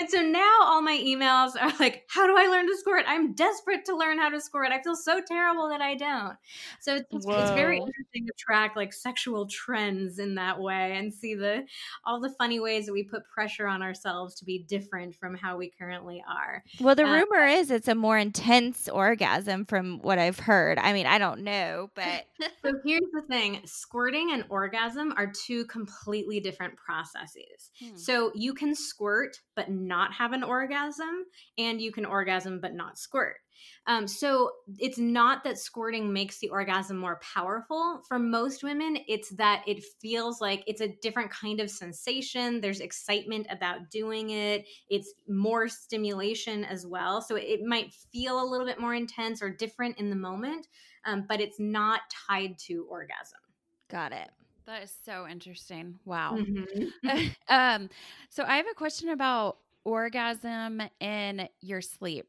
[0.00, 3.04] And so now all my emails are like, how do I learn to squirt?
[3.06, 4.72] I'm desperate to learn how to squirt.
[4.72, 6.36] I feel so terrible that I don't.
[6.80, 11.12] So it's, it's, it's, very interesting to track like sexual trends in that way and
[11.12, 11.66] see the
[12.06, 15.58] all the funny ways that we put pressure on ourselves to be different from how
[15.58, 16.64] we currently are.
[16.80, 20.78] Well, the uh, rumor is it's a more intense orgasm from what I've heard.
[20.78, 22.26] I mean, I don't know, but
[22.64, 27.70] so here's the thing: squirting and orgasm are two completely different processes.
[27.78, 27.96] Hmm.
[27.96, 31.26] So you can squirt, but not have an orgasm,
[31.58, 33.36] and you can orgasm but not squirt.
[33.86, 38.02] Um, so it's not that squirting makes the orgasm more powerful.
[38.08, 42.60] For most women, it's that it feels like it's a different kind of sensation.
[42.60, 47.20] There's excitement about doing it, it's more stimulation as well.
[47.20, 50.68] So it might feel a little bit more intense or different in the moment,
[51.04, 53.40] um, but it's not tied to orgasm.
[53.88, 54.30] Got it.
[54.66, 55.98] That is so interesting.
[56.04, 56.36] Wow.
[56.38, 57.28] Mm-hmm.
[57.48, 57.90] um,
[58.28, 62.28] so I have a question about orgasm in your sleep.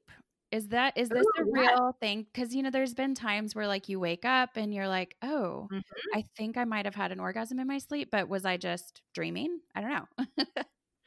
[0.52, 1.92] Is that is this Ooh, a real yeah.
[2.02, 2.26] thing?
[2.34, 5.70] Because you know, there's been times where like you wake up and you're like, oh,
[5.72, 5.80] mm-hmm.
[6.14, 9.02] I think I might have had an orgasm in my sleep, but was I just
[9.14, 9.60] dreaming?
[9.74, 10.46] I don't know.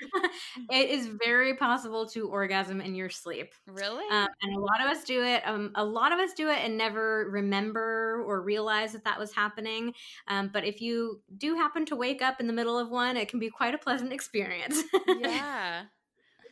[0.71, 3.53] it is very possible to orgasm in your sleep.
[3.67, 4.05] Really?
[4.11, 5.43] Um, and a lot of us do it.
[5.47, 9.33] Um, a lot of us do it and never remember or realize that that was
[9.33, 9.93] happening.
[10.29, 13.29] Um, but if you do happen to wake up in the middle of one, it
[13.29, 14.83] can be quite a pleasant experience.
[15.07, 15.85] yeah.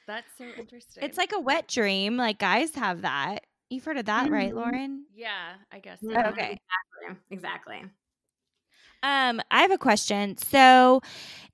[0.07, 1.05] That's so interesting.
[1.05, 2.17] It's like a wet dream.
[2.17, 3.45] Like guys have that.
[3.71, 4.35] You've heard of that, mm-hmm.
[4.35, 5.07] right, Lauren?
[5.15, 5.99] Yeah, I guess.
[6.03, 6.11] So.
[6.11, 6.59] Okay.
[6.59, 7.23] Exactly.
[7.31, 7.85] Exactly.
[9.03, 10.37] Um, I have a question.
[10.37, 11.01] So,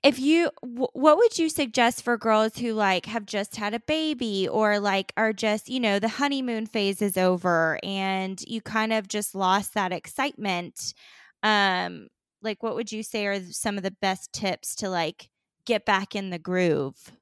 [0.03, 3.79] if you, w- what would you suggest for girls who like have just had a
[3.79, 8.93] baby or like are just, you know, the honeymoon phase is over and you kind
[8.93, 10.93] of just lost that excitement?
[11.41, 12.09] Um,
[12.41, 15.29] like, what would you say are some of the best tips to like
[15.65, 17.13] get back in the groove?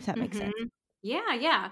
[0.00, 0.50] If that makes mm-hmm.
[0.58, 0.70] sense.
[1.02, 1.68] Yeah, yeah.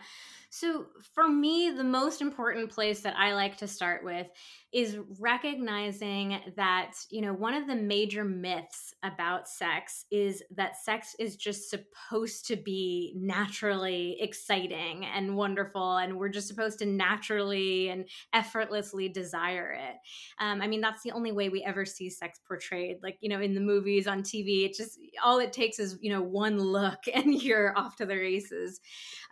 [0.50, 4.28] So, for me, the most important place that I like to start with
[4.72, 11.14] is recognizing that, you know, one of the major myths about sex is that sex
[11.18, 17.88] is just supposed to be naturally exciting and wonderful, and we're just supposed to naturally
[17.88, 19.96] and effortlessly desire it.
[20.40, 22.98] Um, I mean, that's the only way we ever see sex portrayed.
[23.02, 26.11] Like, you know, in the movies, on TV, it just all it takes is, you
[26.11, 28.80] know, one look and you're off to the races.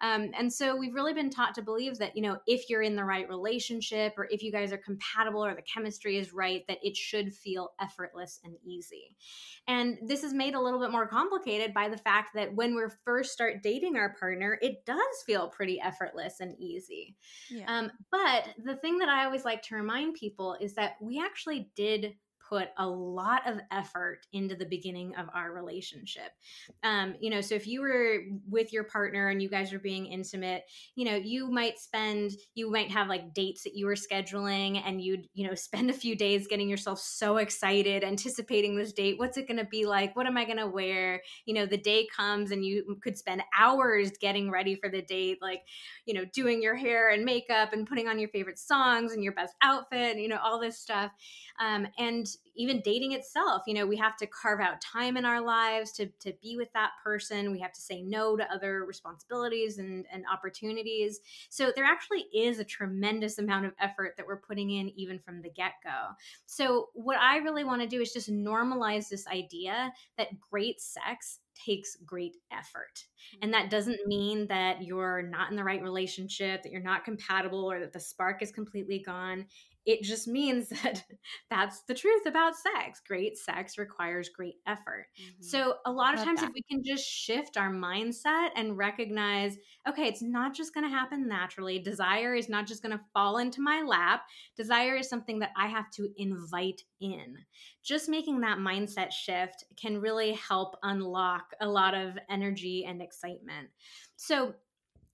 [0.02, 2.96] Um, and so we've really been taught to believe that, you know, if you're in
[2.96, 6.78] the right relationship or if you guys are compatible or the chemistry is right, that
[6.82, 9.16] it should feel effortless and easy.
[9.68, 12.82] And this is made a little bit more complicated by the fact that when we
[13.04, 17.16] first start dating our partner, it does feel pretty effortless and easy.
[17.50, 17.64] Yeah.
[17.68, 21.70] Um, but the thing that I always like to remind people is that we actually
[21.74, 22.14] did
[22.48, 26.30] put a lot of effort into the beginning of our relationship.
[26.82, 30.06] Um, you know, so if you were with your partner and you guys are being
[30.06, 34.82] intimate, you know, you might spend, you might have like dates that you were scheduling
[34.84, 39.18] and you'd, you know, spend a few days getting yourself so excited, anticipating this date.
[39.18, 40.14] What's it going to be like?
[40.14, 41.22] What am I going to wear?
[41.44, 45.38] You know, the day comes and you could spend hours getting ready for the date,
[45.42, 45.62] like,
[46.04, 49.32] you know, doing your hair and makeup and putting on your favorite songs and your
[49.32, 51.10] best outfit, you know, all this stuff.
[51.60, 55.40] Um, and even dating itself you know we have to carve out time in our
[55.40, 57.52] lives to to be with that person.
[57.52, 61.20] We have to say no to other responsibilities and and opportunities.
[61.50, 65.42] So there actually is a tremendous amount of effort that we're putting in even from
[65.42, 66.14] the get-go.
[66.46, 71.40] So what i really want to do is just normalize this idea that great sex
[71.54, 73.04] takes great effort.
[73.40, 77.70] And that doesn't mean that you're not in the right relationship, that you're not compatible,
[77.70, 79.46] or that the spark is completely gone
[79.86, 81.04] it just means that
[81.48, 83.00] that's the truth about sex.
[83.06, 85.06] Great sex requires great effort.
[85.20, 85.42] Mm-hmm.
[85.42, 86.48] So, a lot of times, that.
[86.48, 89.56] if we can just shift our mindset and recognize,
[89.88, 91.78] okay, it's not just going to happen naturally.
[91.78, 94.22] Desire is not just going to fall into my lap.
[94.56, 97.36] Desire is something that I have to invite in.
[97.84, 103.68] Just making that mindset shift can really help unlock a lot of energy and excitement.
[104.16, 104.54] So,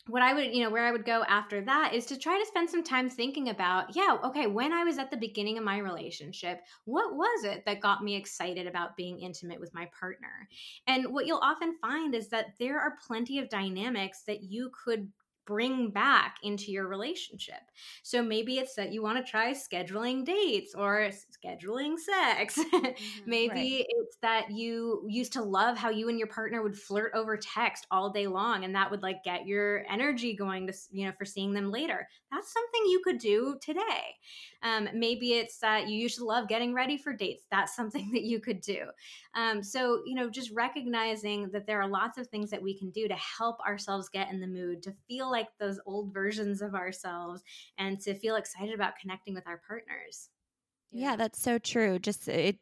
[0.08, 2.46] what I would, you know, where I would go after that is to try to
[2.46, 5.78] spend some time thinking about, yeah, okay, when I was at the beginning of my
[5.78, 10.48] relationship, what was it that got me excited about being intimate with my partner?
[10.88, 15.08] And what you'll often find is that there are plenty of dynamics that you could
[15.46, 17.60] bring back into your relationship.
[18.02, 21.10] So maybe it's that you want to try scheduling dates or
[21.44, 22.58] scheduling sex.
[22.82, 23.86] Mm-hmm, maybe right.
[23.88, 27.86] it's that you used to love how you and your partner would flirt over text
[27.90, 31.24] all day long and that would like get your energy going to you know for
[31.24, 32.08] seeing them later.
[32.30, 34.16] That's something you could do today.
[34.62, 37.44] Um, maybe it's that you used to love getting ready for dates.
[37.50, 38.86] That's something that you could do.
[39.34, 42.90] Um, so, you know, just recognizing that there are lots of things that we can
[42.90, 46.74] do to help ourselves get in the mood, to feel like those old versions of
[46.74, 47.42] ourselves,
[47.78, 50.28] and to feel excited about connecting with our partners.
[50.92, 51.98] Yeah, yeah that's so true.
[51.98, 52.58] Just it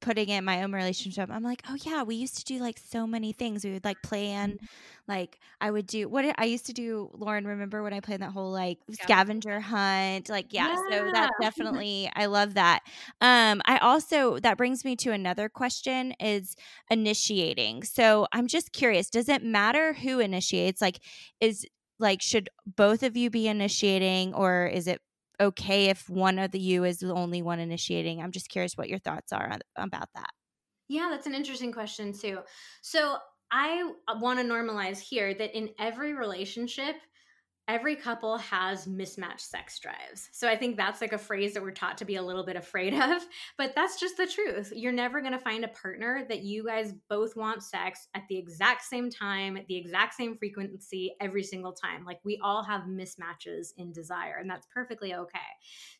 [0.00, 3.06] putting in my own relationship, I'm like, oh yeah, we used to do like so
[3.06, 3.64] many things.
[3.64, 4.66] We would like plan, mm-hmm.
[5.08, 7.10] like I would do what I used to do.
[7.14, 10.28] Lauren, remember when I played that whole like scavenger hunt?
[10.28, 10.98] Like yeah, yeah.
[10.98, 12.80] so that definitely I love that.
[13.20, 16.54] Um, I also that brings me to another question is
[16.90, 17.82] initiating.
[17.82, 20.80] So I'm just curious, does it matter who initiates?
[20.80, 21.00] Like,
[21.40, 21.66] is
[21.98, 25.00] like should both of you be initiating or is it
[25.40, 28.20] okay if one of the you is the only one initiating?
[28.20, 30.30] I'm just curious what your thoughts are about that.
[30.88, 32.40] Yeah, that's an interesting question too.
[32.82, 33.18] So
[33.50, 36.96] I uh, want to normalize here that in every relationship,
[37.68, 40.30] every couple has mismatched sex drives.
[40.32, 42.56] So I think that's like a phrase that we're taught to be a little bit
[42.56, 43.22] afraid of,
[43.58, 44.72] but that's just the truth.
[44.74, 48.38] You're never going to find a partner that you guys both want sex at the
[48.38, 52.06] exact same time, at the exact same frequency every single time.
[52.06, 55.38] Like we all have mismatches in desire, and that's perfectly okay.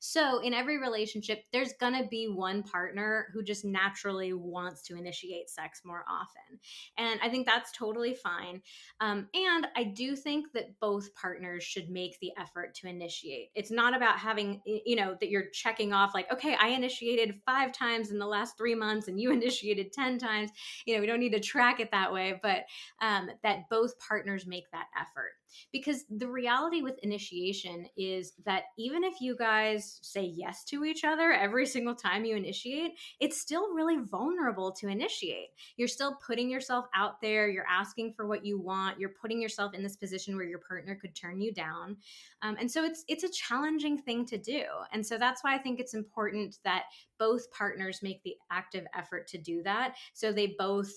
[0.01, 4.97] So in every relationship, there's going to be one partner who just naturally wants to
[4.97, 6.59] initiate sex more often.
[6.97, 8.63] And I think that's totally fine.
[9.01, 13.51] Um, and I do think that both partners should make the effort to initiate.
[13.55, 17.73] It's not about having, you know, that you're checking off like, okay, I initiated five
[17.73, 20.51] times in the last three months and you initiated 10 times.
[20.87, 22.65] You know, we don't need to track it that way, but
[23.01, 25.33] um, that both partners make that effort.
[25.73, 31.05] Because the reality with initiation is that even if you guys say yes to each
[31.05, 35.49] other every single time you initiate, it's still really vulnerable to initiate.
[35.77, 39.75] You're still putting yourself out there, you're asking for what you want, you're putting yourself
[39.75, 41.97] in this position where your partner could turn you down.
[42.43, 44.63] Um, and so it's it's a challenging thing to do.
[44.93, 46.85] And so that's why I think it's important that
[47.19, 49.97] both partners make the active effort to do that.
[50.15, 50.91] So they both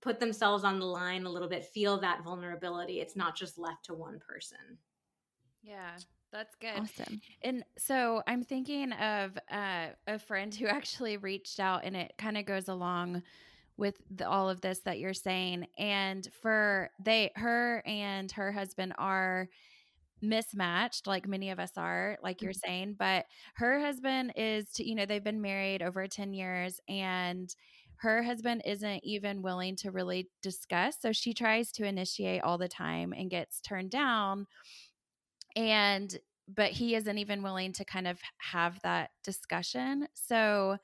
[0.00, 3.00] put themselves on the line a little bit, feel that vulnerability.
[3.00, 4.78] It's not just left to one person.
[5.62, 5.96] Yeah.
[6.34, 6.80] That's good.
[6.80, 7.20] Awesome.
[7.42, 12.36] And so I'm thinking of uh, a friend who actually reached out, and it kind
[12.36, 13.22] of goes along
[13.76, 15.66] with the, all of this that you're saying.
[15.78, 19.48] And for they, her and her husband are
[20.20, 22.68] mismatched, like many of us are, like you're mm-hmm.
[22.68, 22.96] saying.
[22.98, 27.48] But her husband is, to, you know, they've been married over 10 years, and
[28.04, 30.96] her husband isn't even willing to really discuss.
[31.00, 34.46] So she tries to initiate all the time and gets turned down.
[35.56, 36.14] And,
[36.46, 40.06] but he isn't even willing to kind of have that discussion.
[40.12, 40.76] So,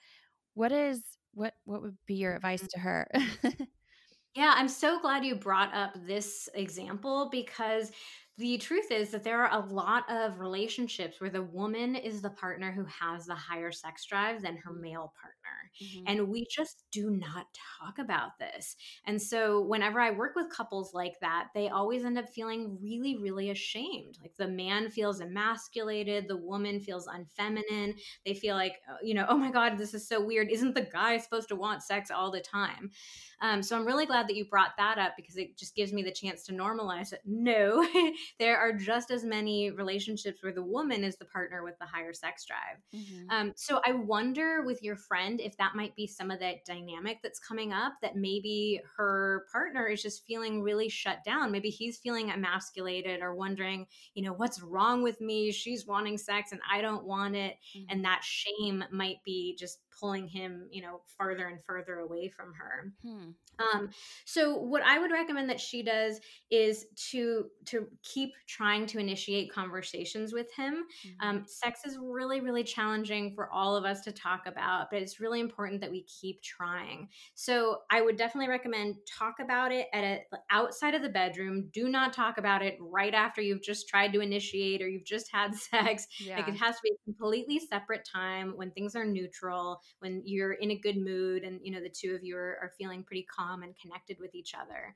[0.55, 1.03] what is,
[1.35, 2.69] what, what would be your advice mm-hmm.
[2.69, 3.09] to her?
[4.35, 7.93] yeah, I'm so glad you brought up this example because
[8.41, 12.31] the truth is that there are a lot of relationships where the woman is the
[12.31, 14.81] partner who has the higher sex drive than her mm-hmm.
[14.81, 15.71] male partner.
[15.83, 16.05] Mm-hmm.
[16.07, 17.47] And we just do not
[17.79, 18.77] talk about this.
[19.05, 23.19] And so, whenever I work with couples like that, they always end up feeling really,
[23.19, 24.19] really ashamed.
[24.23, 27.95] Like the man feels emasculated, the woman feels unfeminine.
[28.25, 30.49] They feel like, uh, you know, oh my God, this is so weird.
[30.51, 32.91] Isn't the guy supposed to want sex all the time?
[33.41, 36.03] Um, so, I'm really glad that you brought that up because it just gives me
[36.03, 37.21] the chance to normalize it.
[37.25, 37.87] No,
[38.39, 42.13] there are just as many relationships where the woman is the partner with the higher
[42.13, 42.79] sex drive.
[42.95, 43.31] Mm-hmm.
[43.31, 47.19] Um, so, I wonder with your friend if that might be some of that dynamic
[47.23, 51.53] that's coming up that maybe her partner is just feeling really shut down.
[51.53, 55.53] Maybe he's feeling emasculated or wondering, you know, what's wrong with me?
[55.53, 57.57] She's wanting sex and I don't want it.
[57.77, 57.87] Mm-hmm.
[57.91, 62.53] And that shame might be just pulling him, you know, farther and further away from
[62.55, 62.93] her.
[63.03, 63.31] Hmm.
[63.61, 63.91] Um,
[64.25, 66.21] so what I would recommend that she does
[66.51, 70.85] is to to keep trying to initiate conversations with him.
[71.07, 71.29] Mm-hmm.
[71.29, 75.21] Um, sex is really really challenging for all of us to talk about, but it's
[75.21, 77.09] really important that we keep trying.
[77.35, 80.21] So I would definitely recommend talk about it at a
[80.51, 81.69] outside of the bedroom.
[81.73, 85.31] Do not talk about it right after you've just tried to initiate or you've just
[85.33, 86.07] had sex.
[86.19, 86.37] Yeah.
[86.37, 90.53] Like it has to be a completely separate time when things are neutral when you're
[90.55, 93.27] in a good mood and you know the two of you are, are feeling pretty
[93.35, 94.95] calm and connected with each other.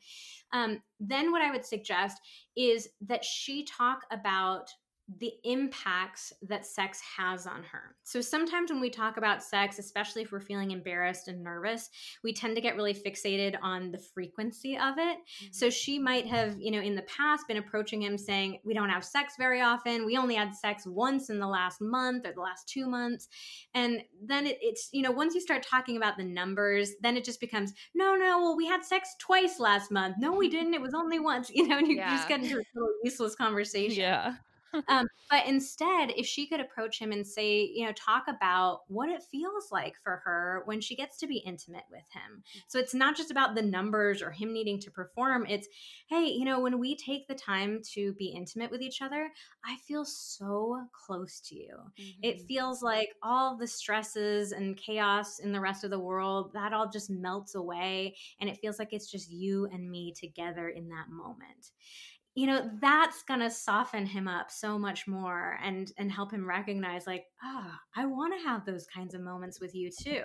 [0.53, 2.18] Um, then what i would suggest
[2.57, 4.70] is that she talk about
[5.18, 7.94] the impacts that sex has on her.
[8.05, 11.90] So sometimes when we talk about sex, especially if we're feeling embarrassed and nervous,
[12.22, 15.18] we tend to get really fixated on the frequency of it.
[15.18, 15.46] Mm-hmm.
[15.52, 18.88] So she might have, you know, in the past been approaching him saying, "We don't
[18.88, 20.07] have sex very often.
[20.07, 23.28] We only had sex once in the last month or the last 2 months."
[23.74, 27.24] And then it, it's, you know, once you start talking about the numbers, then it
[27.24, 30.16] just becomes, "No, no, well we had sex twice last month.
[30.18, 30.72] No, we didn't.
[30.72, 32.16] It was only once." You know, and you yeah.
[32.16, 32.62] just get into a
[33.05, 34.00] useless conversation.
[34.00, 34.34] Yeah
[34.88, 39.08] um, but instead, if she could approach him and say, you know, talk about what
[39.08, 42.42] it feels like for her when she gets to be intimate with him.
[42.68, 45.46] So it's not just about the numbers or him needing to perform.
[45.48, 45.68] It's,
[46.08, 49.30] hey, you know, when we take the time to be intimate with each other,
[49.64, 51.76] I feel so close to you.
[52.00, 52.20] Mm-hmm.
[52.22, 56.72] It feels like all the stresses and chaos in the rest of the world, that
[56.72, 58.16] all just melts away.
[58.40, 61.70] And it feels like it's just you and me together in that moment
[62.35, 67.07] you know that's to soften him up so much more and and help him recognize
[67.07, 70.22] like ah oh, i want to have those kinds of moments with you too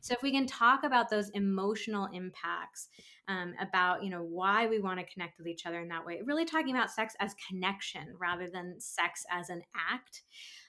[0.00, 2.88] so if we can talk about those emotional impacts
[3.28, 6.20] um, about you know why we want to connect with each other in that way
[6.24, 10.22] really talking about sex as connection rather than sex as an act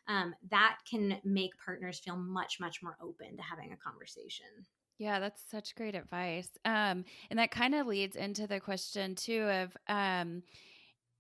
[0.07, 4.65] um, that can make partners feel much much more open to having a conversation
[5.01, 6.47] yeah, that's such great advice.
[6.63, 10.43] Um, and that kind of leads into the question too of um,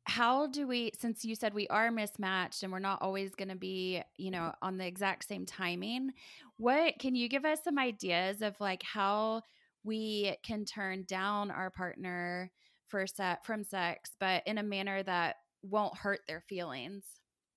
[0.05, 3.55] how do we since you said we are mismatched and we're not always going to
[3.55, 6.11] be you know on the exact same timing
[6.57, 9.41] what can you give us some ideas of like how
[9.83, 12.51] we can turn down our partner
[12.87, 17.03] for set from sex but in a manner that won't hurt their feelings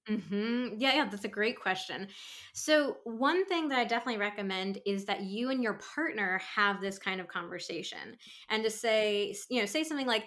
[0.09, 0.75] Mm-hmm.
[0.77, 2.09] Yeah, yeah, that's a great question.
[2.53, 6.99] So, one thing that I definitely recommend is that you and your partner have this
[6.99, 8.17] kind of conversation
[8.51, 10.27] and to say, you know, say something like,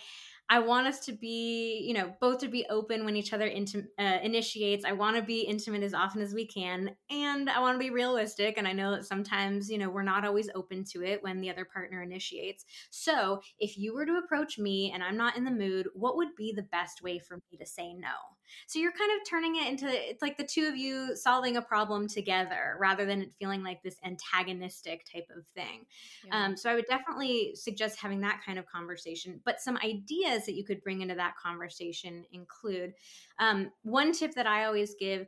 [0.50, 3.88] I want us to be, you know, both to be open when each other inti-
[4.00, 4.86] uh, initiates.
[4.86, 6.96] I want to be intimate as often as we can.
[7.10, 8.58] And I want to be realistic.
[8.58, 11.50] And I know that sometimes, you know, we're not always open to it when the
[11.50, 12.64] other partner initiates.
[12.92, 16.34] So if you were to approach me and I'm not in the mood, what would
[16.38, 18.37] be the best way for me to say no?
[18.68, 21.62] So you're kind of turning it into it's like the two of you solving a
[21.62, 25.86] problem together rather than it feeling like this antagonistic type of thing.
[26.26, 26.46] Yeah.
[26.46, 29.42] Um, so I would definitely suggest having that kind of conversation.
[29.46, 32.94] But some ideas that you could bring into that conversation include
[33.40, 35.28] um, one tip that I always give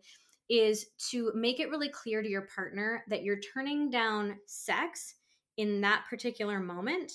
[0.49, 5.15] is to make it really clear to your partner that you're turning down sex
[5.57, 7.11] in that particular moment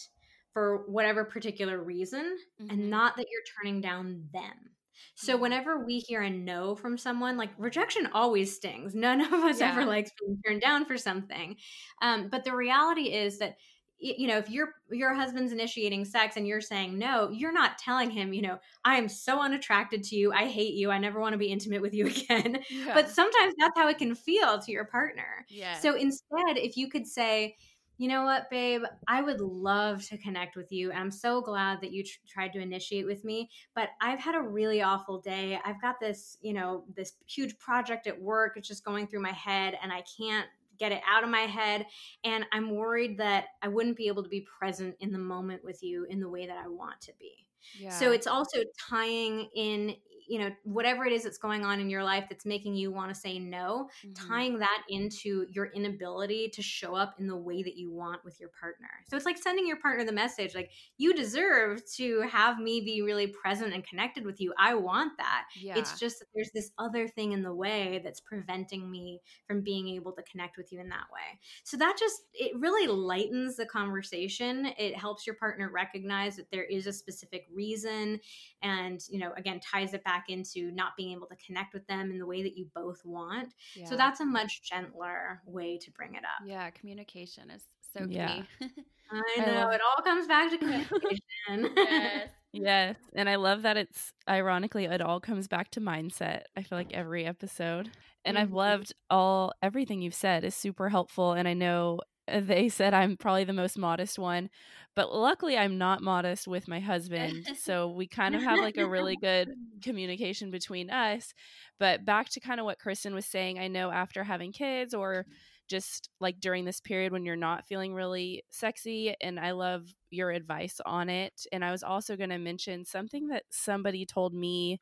[0.52, 2.70] for whatever particular reason mm-hmm.
[2.70, 4.70] and not that you're turning down them
[5.14, 8.94] so whenever we hear a no from someone, like rejection always stings.
[8.94, 9.70] None of us yeah.
[9.70, 11.56] ever likes being turned down for something.
[12.02, 13.56] Um, but the reality is that
[13.98, 18.10] you know if your your husband's initiating sex and you're saying no you're not telling
[18.10, 21.32] him you know i am so unattracted to you i hate you i never want
[21.32, 22.92] to be intimate with you again yeah.
[22.92, 26.88] but sometimes that's how it can feel to your partner yeah so instead if you
[26.88, 27.56] could say
[27.96, 28.82] you know what, babe?
[29.06, 30.90] I would love to connect with you.
[30.90, 33.50] And I'm so glad that you tr- tried to initiate with me.
[33.74, 35.58] But I've had a really awful day.
[35.64, 38.54] I've got this, you know, this huge project at work.
[38.56, 41.86] It's just going through my head and I can't get it out of my head.
[42.24, 45.82] And I'm worried that I wouldn't be able to be present in the moment with
[45.82, 47.46] you in the way that I want to be.
[47.78, 47.90] Yeah.
[47.90, 48.58] So it's also
[48.90, 49.94] tying in
[50.28, 53.12] you know whatever it is that's going on in your life that's making you want
[53.12, 54.28] to say no mm-hmm.
[54.28, 58.38] tying that into your inability to show up in the way that you want with
[58.40, 58.88] your partner.
[59.08, 63.02] So it's like sending your partner the message like you deserve to have me be
[63.02, 64.52] really present and connected with you.
[64.58, 65.46] I want that.
[65.56, 65.76] Yeah.
[65.76, 69.88] it's just that there's this other thing in the way that's preventing me from being
[69.88, 71.38] able to connect with you in that way.
[71.64, 74.72] So that just it really lightens the conversation.
[74.78, 78.20] It helps your partner recognize that there is a specific reason
[78.62, 81.86] and you know again ties it back back into not being able to connect with
[81.86, 83.52] them in the way that you both want.
[83.74, 83.86] Yeah.
[83.86, 86.46] So that's a much gentler way to bring it up.
[86.46, 87.62] Yeah, communication is
[87.96, 88.14] so key.
[88.14, 88.42] Yeah.
[89.10, 89.68] I know.
[89.68, 91.20] I it all comes back to communication.
[91.76, 92.28] yes.
[92.56, 92.94] Yes.
[93.16, 96.42] And I love that it's ironically, it all comes back to mindset.
[96.56, 97.90] I feel like every episode.
[98.24, 98.42] And mm-hmm.
[98.42, 101.32] I've loved all everything you've said is super helpful.
[101.32, 104.50] And I know Uh, they said I'm probably the most modest one,
[104.96, 107.46] but luckily I'm not modest with my husband.
[107.58, 109.50] so we kind of have like a really good
[109.82, 111.34] communication between us.
[111.78, 115.26] But back to kind of what Kristen was saying, I know after having kids or
[115.68, 120.30] just like during this period when you're not feeling really sexy, and I love your
[120.30, 121.46] advice on it.
[121.52, 124.80] And I was also going to mention something that somebody told me.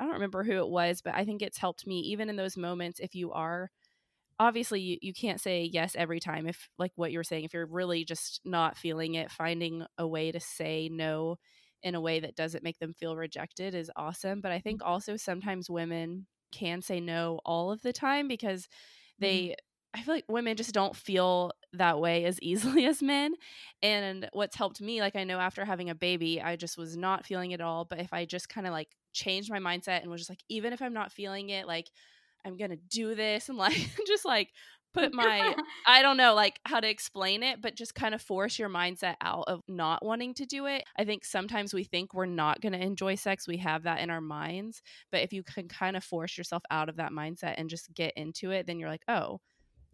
[0.00, 2.56] I don't remember who it was, but I think it's helped me even in those
[2.56, 3.68] moments if you are
[4.38, 7.52] obviously you, you can't say yes every time if like what you were saying if
[7.52, 11.36] you're really just not feeling it finding a way to say no
[11.82, 14.90] in a way that doesn't make them feel rejected is awesome but i think mm-hmm.
[14.90, 18.68] also sometimes women can say no all of the time because
[19.18, 20.00] they mm-hmm.
[20.00, 23.34] i feel like women just don't feel that way as easily as men
[23.82, 27.26] and what's helped me like i know after having a baby i just was not
[27.26, 30.20] feeling it all but if i just kind of like changed my mindset and was
[30.20, 31.88] just like even if i'm not feeling it like
[32.44, 33.76] I'm gonna do this and like
[34.06, 34.50] just like
[34.94, 35.54] put my
[35.86, 39.14] I don't know like how to explain it, but just kind of force your mindset
[39.20, 40.84] out of not wanting to do it.
[40.98, 43.46] I think sometimes we think we're not going to enjoy sex.
[43.46, 46.88] We have that in our minds, but if you can kind of force yourself out
[46.88, 49.40] of that mindset and just get into it, then you're like, "Oh,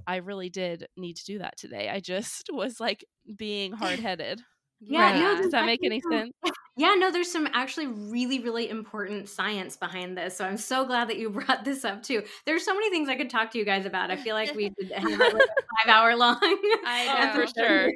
[0.06, 1.88] I really did need to do that today.
[1.88, 3.04] I just was like
[3.36, 4.40] being hard-headed."
[4.80, 5.18] Yeah, right.
[5.18, 6.32] no, does that make any sense?
[6.76, 10.36] Yeah, no, there's some actually really, really important science behind this.
[10.36, 12.24] So I'm so glad that you brought this up too.
[12.46, 14.10] There's so many things I could talk to you guys about.
[14.10, 15.38] I feel like we could have like a
[15.86, 16.36] five hour long.
[16.84, 17.90] I know for sure.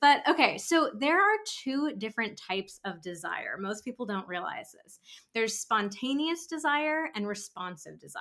[0.00, 3.56] But okay, so there are two different types of desire.
[3.58, 4.98] Most people don't realize this.
[5.32, 8.20] There's spontaneous desire and responsive desire.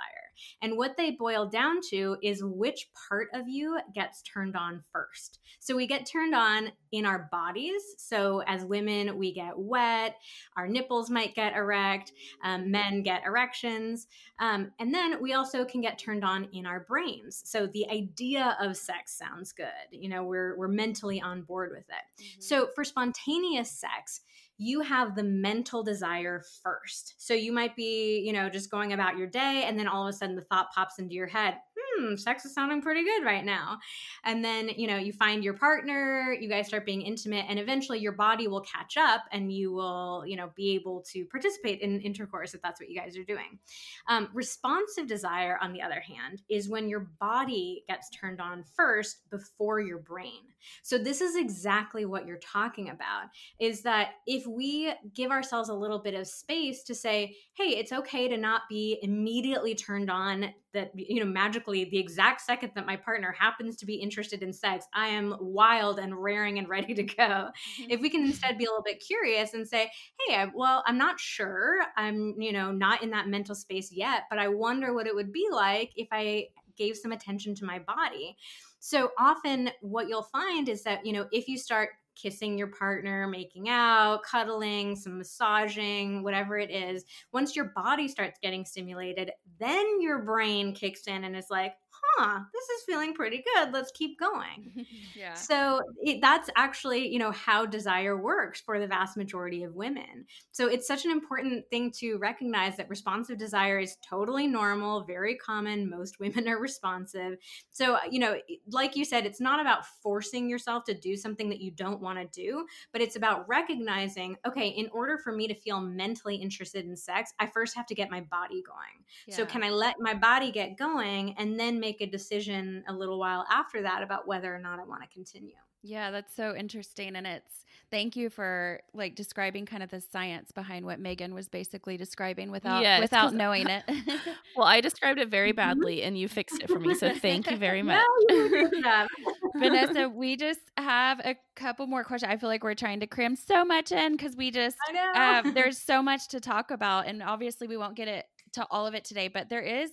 [0.61, 5.39] And what they boil down to is which part of you gets turned on first.
[5.59, 7.81] So we get turned on in our bodies.
[7.97, 10.17] So as women, we get wet,
[10.57, 12.11] our nipples might get erect,
[12.43, 14.07] um, men get erections.
[14.39, 17.41] Um, and then we also can get turned on in our brains.
[17.45, 19.67] So the idea of sex sounds good.
[19.91, 22.21] You know, we're, we're mentally on board with it.
[22.21, 22.41] Mm-hmm.
[22.41, 24.21] So for spontaneous sex,
[24.57, 27.15] you have the mental desire first.
[27.17, 30.13] So you might be, you know, just going about your day and then all of
[30.13, 31.57] a sudden the thought pops into your head,
[31.97, 33.79] hmm, sex is sounding pretty good right now.
[34.23, 37.99] And then, you know, you find your partner, you guys start being intimate, and eventually
[37.99, 41.99] your body will catch up and you will, you know, be able to participate in
[42.01, 43.59] intercourse if that's what you guys are doing.
[44.07, 49.29] Um, responsive desire, on the other hand, is when your body gets turned on first
[49.29, 50.41] before your brain.
[50.81, 53.25] So this is exactly what you're talking about
[53.59, 57.91] is that if we give ourselves a little bit of space to say, hey, it's
[57.91, 62.85] okay to not be immediately turned on that you know magically the exact second that
[62.85, 66.93] my partner happens to be interested in sex i am wild and raring and ready
[66.93, 67.13] to go.
[67.23, 67.89] Mm-hmm.
[67.89, 69.89] if we can instead be a little bit curious and say
[70.27, 71.79] hey I, well i'm not sure.
[71.97, 75.31] I'm you know not in that mental space yet but i wonder what it would
[75.31, 76.47] be like if i
[76.77, 78.37] gave some attention to my body.
[78.79, 83.27] So often what you'll find is that you know if you start kissing your partner,
[83.27, 90.01] making out, cuddling, some massaging, whatever it is, once your body starts getting stimulated, then
[90.01, 91.73] your brain kicks in and is like,
[92.17, 93.73] huh, this is feeling pretty good.
[93.73, 94.85] Let's keep going.
[95.15, 95.33] yeah.
[95.33, 100.25] So it, that's actually, you know, how desire works for the vast majority of women.
[100.51, 105.35] So it's such an important thing to recognize that responsive desire is totally normal, very
[105.35, 105.89] common.
[105.89, 107.37] Most women are responsive.
[107.71, 108.37] So, you know,
[108.69, 112.19] like you said, it's not about forcing yourself to do something that you don't want
[112.19, 116.85] to do, but it's about recognizing, okay, in order for me to feel mentally interested
[116.85, 119.03] in sex, I first have to get my body going.
[119.27, 119.35] Yeah.
[119.35, 123.19] So can I let my body get going and then make a decision a little
[123.19, 125.55] while after that about whether or not I want to continue.
[125.87, 127.15] Yeah, that's so interesting.
[127.15, 131.47] And it's thank you for like describing kind of the science behind what Megan was
[131.47, 133.83] basically describing without yes, without knowing it.
[134.55, 135.57] well, I described it very mm-hmm.
[135.57, 136.95] badly and you fixed it for me.
[136.95, 138.03] So thank you very much.
[139.55, 142.31] Vanessa, we just have a couple more questions.
[142.33, 144.77] I feel like we're trying to cram so much in because we just
[145.13, 148.87] uh, there's so much to talk about, and obviously we won't get it to all
[148.87, 149.27] of it today.
[149.27, 149.91] But there is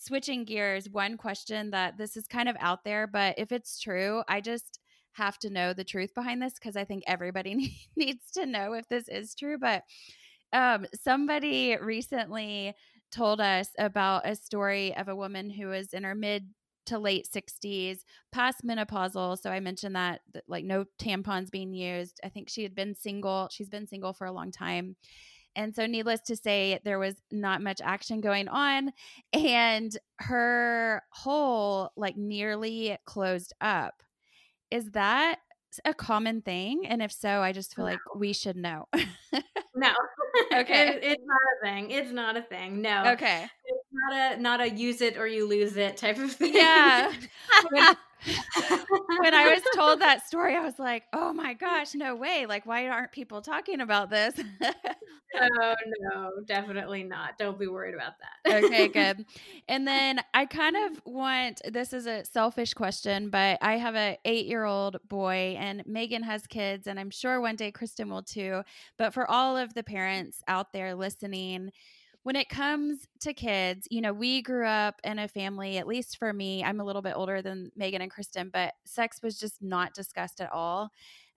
[0.00, 4.22] switching gears, one question that this is kind of out there, but if it's true,
[4.28, 4.80] I just
[5.12, 8.88] have to know the truth behind this because I think everybody needs to know if
[8.88, 9.58] this is true.
[9.58, 9.82] But
[10.52, 12.74] um, somebody recently
[13.12, 16.48] told us about a story of a woman who was in her mid
[16.86, 17.98] to late 60s,
[18.32, 19.38] past menopausal.
[19.38, 22.20] So I mentioned that, that, like no tampons being used.
[22.24, 23.48] I think she had been single.
[23.52, 24.96] She's been single for a long time.
[25.56, 28.92] And so, needless to say, there was not much action going on.
[29.32, 34.02] And her hole, like, nearly closed up.
[34.70, 35.38] Is that
[35.84, 36.86] a common thing?
[36.86, 37.92] And if so, I just feel no.
[37.92, 38.88] like we should know.
[39.74, 39.92] no.
[40.52, 40.88] Okay.
[40.88, 41.90] It, it's not a thing.
[41.90, 42.80] It's not a thing.
[42.82, 43.04] No.
[43.12, 43.46] Okay.
[43.64, 46.54] It's not a not a use it or you lose it type of thing.
[46.54, 47.12] Yeah.
[47.70, 52.46] when I was told that story, I was like, oh my gosh, no way.
[52.46, 54.34] Like, why aren't people talking about this?
[54.62, 57.38] oh, no, definitely not.
[57.38, 58.64] Don't be worried about that.
[58.64, 59.24] okay, good.
[59.68, 64.18] And then I kind of want this is a selfish question, but I have a
[64.24, 68.22] eight year old boy, and Megan has kids, and I'm sure one day Kristen will
[68.22, 68.62] too.
[68.96, 71.70] But for all of the parents out there listening,
[72.22, 76.18] when it comes to kids, you know, we grew up in a family, at least
[76.18, 79.62] for me, I'm a little bit older than Megan and Kristen, but sex was just
[79.62, 80.90] not discussed at all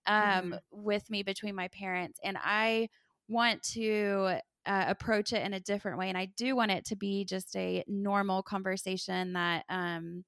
[0.06, 0.54] um, mm-hmm.
[0.70, 2.20] with me between my parents.
[2.22, 2.90] And I
[3.28, 6.10] want to uh, approach it in a different way.
[6.10, 10.24] And I do want it to be just a normal conversation that, um,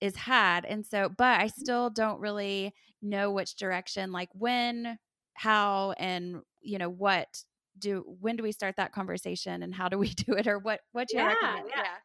[0.00, 0.64] is had.
[0.64, 4.98] And so, but I still don't really know which direction, like when,
[5.34, 7.44] how, and, you know, what
[7.78, 10.80] do when do we start that conversation and how do we do it or what
[10.92, 11.82] what do you yeah, recommend yeah.
[11.82, 11.96] yeah.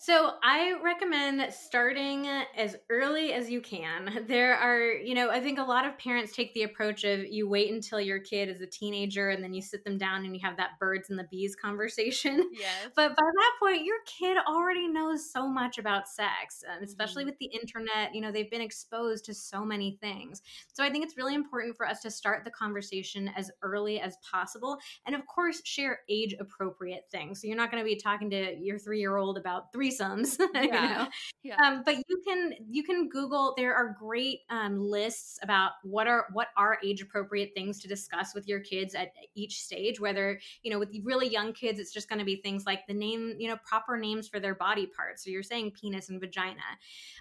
[0.00, 4.24] So I recommend starting as early as you can.
[4.28, 7.48] There are, you know, I think a lot of parents take the approach of you
[7.48, 10.40] wait until your kid is a teenager and then you sit them down and you
[10.44, 12.50] have that birds and the bees conversation.
[12.58, 12.90] Yes.
[12.96, 17.30] But by that point, your kid already knows so much about sex, especially mm-hmm.
[17.30, 20.42] with the internet, you know, they've been exposed to so many things.
[20.72, 24.16] So I think it's really important for us to start the conversation as early as
[24.28, 24.78] possible.
[25.06, 27.40] And of course, share age appropriate things.
[27.40, 30.38] So you're not going to be talking to your three year old about three threesomes
[30.54, 30.62] yeah.
[30.62, 31.08] you know
[31.42, 31.56] yeah.
[31.64, 36.26] Um, but you can you can google there are great um, lists about what are
[36.32, 40.70] what are age appropriate things to discuss with your kids at each stage whether you
[40.70, 43.48] know with really young kids it's just going to be things like the name you
[43.48, 46.56] know proper names for their body parts so you're saying penis and vagina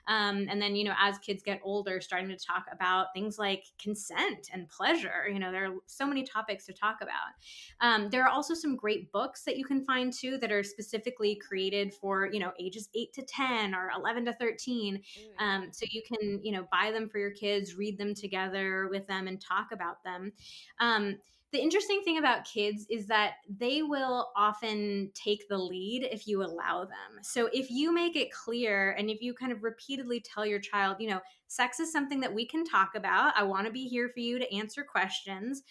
[0.07, 3.65] um, and then you know as kids get older starting to talk about things like
[3.81, 7.33] consent and pleasure you know there are so many topics to talk about
[7.81, 11.35] um, there are also some great books that you can find too that are specifically
[11.35, 15.01] created for you know ages 8 to 10 or 11 to 13
[15.39, 19.07] um, so you can you know buy them for your kids read them together with
[19.07, 20.31] them and talk about them.
[20.79, 21.17] Um,
[21.53, 26.43] the interesting thing about kids is that they will often take the lead if you
[26.43, 27.21] allow them.
[27.21, 30.97] So if you make it clear and if you kind of repeatedly tell your child,
[30.99, 33.33] you know, sex is something that we can talk about.
[33.37, 35.63] I want to be here for you to answer questions.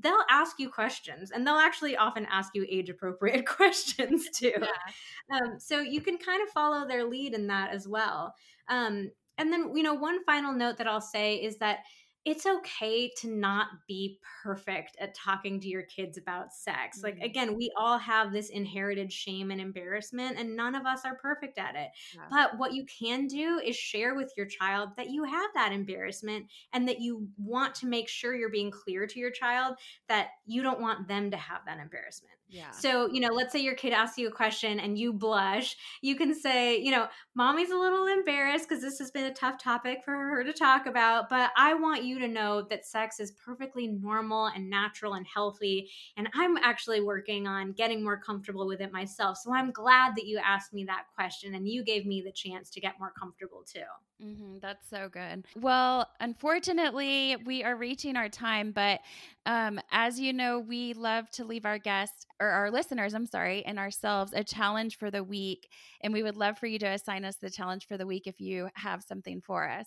[0.00, 4.52] They'll ask you questions and they'll actually often ask you age appropriate questions too.
[4.60, 5.36] Yeah.
[5.36, 8.34] Um, so you can kind of follow their lead in that as well.
[8.68, 11.78] Um, and then, you know, one final note that I'll say is that
[12.24, 16.98] it's okay to not be perfect at talking to your kids about sex.
[16.98, 17.04] Mm-hmm.
[17.04, 21.16] Like, again, we all have this inherited shame and embarrassment, and none of us are
[21.16, 21.88] perfect at it.
[22.14, 22.22] Yeah.
[22.30, 26.46] But what you can do is share with your child that you have that embarrassment
[26.72, 29.76] and that you want to make sure you're being clear to your child
[30.08, 32.34] that you don't want them to have that embarrassment.
[32.72, 35.76] So, you know, let's say your kid asks you a question and you blush.
[36.02, 39.58] You can say, you know, mommy's a little embarrassed because this has been a tough
[39.58, 43.32] topic for her to talk about, but I want you to know that sex is
[43.32, 45.90] perfectly normal and natural and healthy.
[46.16, 49.38] And I'm actually working on getting more comfortable with it myself.
[49.38, 52.70] So I'm glad that you asked me that question and you gave me the chance
[52.70, 53.80] to get more comfortable too.
[54.22, 55.44] Mm-hmm, that's so good.
[55.56, 59.00] Well, unfortunately, we are reaching our time, but
[59.46, 63.64] um, as you know, we love to leave our guests or our listeners, I'm sorry,
[63.64, 65.68] and ourselves a challenge for the week.
[66.02, 68.40] And we would love for you to assign us the challenge for the week if
[68.40, 69.86] you have something for us.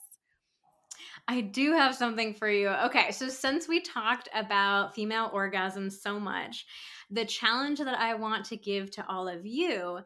[1.27, 2.69] I do have something for you.
[2.69, 6.65] Okay, so since we talked about female orgasms so much,
[7.11, 9.99] the challenge that I want to give to all of you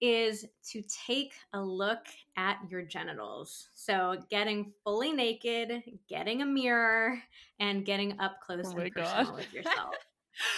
[0.00, 3.68] is to take a look at your genitals.
[3.74, 7.22] So, getting fully naked, getting a mirror,
[7.60, 9.34] and getting up close oh and personal God.
[9.34, 9.94] with yourself.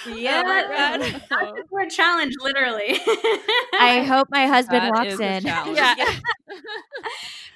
[0.07, 2.99] Yeah, oh that's for a challenge, literally.
[3.79, 5.45] I hope my husband that walks in.
[5.45, 5.95] Yeah.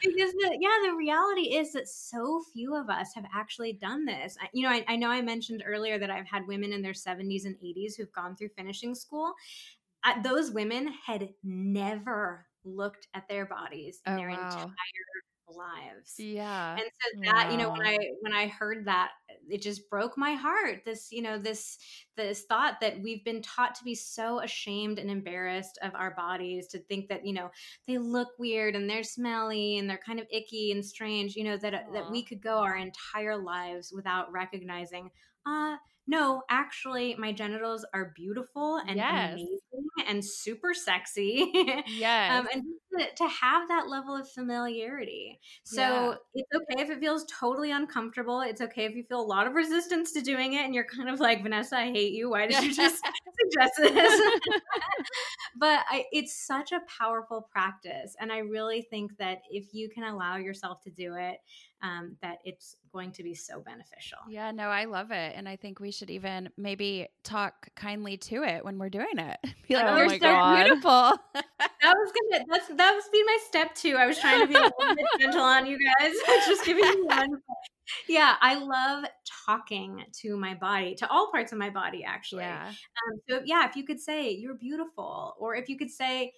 [0.02, 4.36] Because the, yeah, the reality is that so few of us have actually done this.
[4.40, 6.92] I, you know, I, I know I mentioned earlier that I've had women in their
[6.92, 9.32] 70s and 80s who've gone through finishing school.
[10.04, 14.34] Uh, those women had never looked at their bodies in oh, their wow.
[14.34, 14.68] entire
[15.56, 16.14] lives.
[16.18, 16.72] Yeah.
[16.72, 17.50] And so that, wow.
[17.52, 19.10] you know, when I when I heard that,
[19.48, 20.82] it just broke my heart.
[20.84, 21.78] This, you know, this
[22.16, 26.68] this thought that we've been taught to be so ashamed and embarrassed of our bodies,
[26.68, 27.50] to think that, you know,
[27.86, 31.56] they look weird and they're smelly and they're kind of icky and strange, you know,
[31.56, 31.92] that Aww.
[31.92, 35.10] that we could go our entire lives without recognizing,
[35.46, 35.76] uh,
[36.06, 39.34] no, actually, my genitals are beautiful and yes.
[39.34, 39.58] amazing
[40.08, 41.52] and super sexy.
[41.86, 42.32] Yes.
[42.32, 42.62] um, and
[42.98, 45.38] to, to, have that level of familiarity.
[45.62, 46.14] So yeah.
[46.34, 48.40] it's okay if it feels totally uncomfortable.
[48.40, 51.08] It's okay if you feel a lot of resistance to doing it and you're kind
[51.08, 52.30] of like, Vanessa, I hate you.
[52.30, 53.02] Why did you just
[53.40, 54.20] suggest this?
[55.58, 58.16] but I, it's such a powerful practice.
[58.20, 61.38] And I really think that if you can allow yourself to do it,
[61.82, 64.18] um, that it's going to be so beneficial.
[64.28, 65.34] Yeah, no, I love it.
[65.36, 69.38] And I think we should even maybe talk kindly to it when we're doing it.
[69.68, 70.64] Be like, oh you're so God.
[70.64, 70.90] beautiful.
[71.34, 73.96] that was gonna that's that was be my step two.
[73.96, 76.12] I was trying to be a little bit gentle on you guys.
[76.46, 77.40] just giving you one.
[78.08, 79.04] Yeah, I love
[79.46, 82.42] talking to my body, to all parts of my body, actually.
[82.42, 82.68] Yeah.
[82.68, 86.32] Um, so yeah, if you could say you're beautiful, or if you could say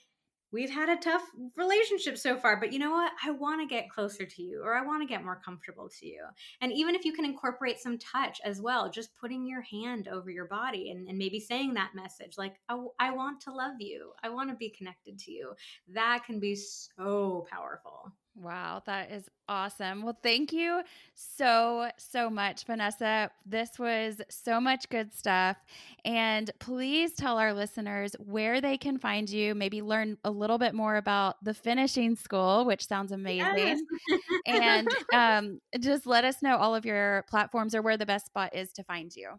[0.54, 1.24] we've had a tough
[1.56, 3.10] relationship so far, but you know what?
[3.24, 6.06] I want to get closer to you or I want to get more comfortable to
[6.06, 6.22] you.
[6.60, 10.30] And even if you can incorporate some touch as well, just putting your hand over
[10.30, 14.12] your body and, and maybe saying that message like, I, I want to love you,
[14.22, 15.54] I want to be connected to you,
[15.88, 18.12] that can be so powerful.
[18.36, 20.02] Wow, that is awesome.
[20.02, 20.82] Well, thank you
[21.14, 23.30] so, so much, Vanessa.
[23.46, 25.56] This was so much good stuff.
[26.04, 30.74] And please tell our listeners where they can find you, maybe learn a little bit
[30.74, 33.80] more about the finishing school, which sounds amazing.
[34.08, 34.20] Yes.
[34.46, 38.54] and um, just let us know all of your platforms or where the best spot
[38.56, 39.38] is to find you.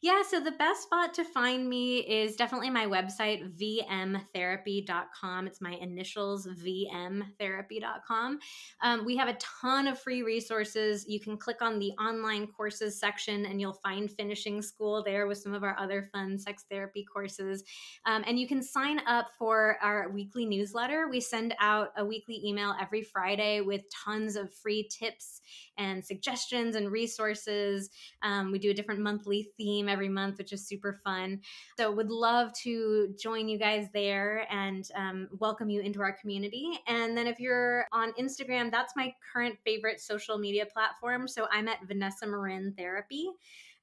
[0.00, 5.46] Yeah, so the best spot to find me is definitely my website, vmtherapy.com.
[5.46, 8.38] It's my initials, vmtherapy.com.
[8.82, 11.06] Um, we have a ton of free resources.
[11.08, 15.38] You can click on the online courses section and you'll find finishing school there with
[15.38, 17.64] some of our other fun sex therapy courses.
[18.06, 21.08] Um, and you can sign up for our weekly newsletter.
[21.08, 25.40] We send out a weekly email every Friday with tons of free tips
[25.78, 27.90] and suggestions and resources.
[28.22, 31.40] Um, we do a different monthly theme every month, which is super fun.
[31.78, 36.78] So, would love to join you guys there and um, welcome you into our community.
[36.86, 41.26] And then, if you're on Instagram, that's my current favorite social media platform.
[41.28, 43.28] So, I'm at Vanessa Marin Therapy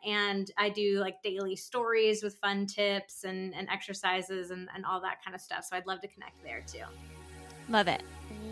[0.06, 5.00] and I do like daily stories with fun tips and, and exercises and, and all
[5.02, 5.66] that kind of stuff.
[5.66, 6.86] So I'd love to connect there too.
[7.70, 8.02] Love it.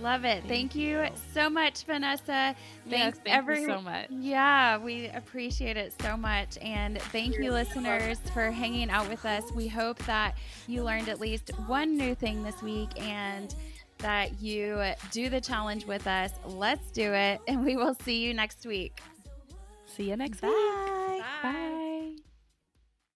[0.02, 0.44] Love it.
[0.48, 2.24] Thank, you, so much, Vanessa.
[2.26, 2.58] Thanks
[2.90, 4.08] Thanks thank every- you so much.
[4.10, 6.58] Yeah, we appreciate it so much.
[6.62, 9.52] And thank you, listeners, for hanging out with us.
[9.52, 10.38] We hope that
[10.68, 13.54] you learned at least one new thing this week and
[13.98, 14.82] that you
[15.12, 16.32] do the challenge with us.
[16.46, 17.42] Let's do it.
[17.48, 19.02] And we will see you next week.
[19.86, 20.48] See you next Bye.
[20.48, 21.22] week.
[21.22, 21.52] Bye.
[21.52, 21.76] Bye.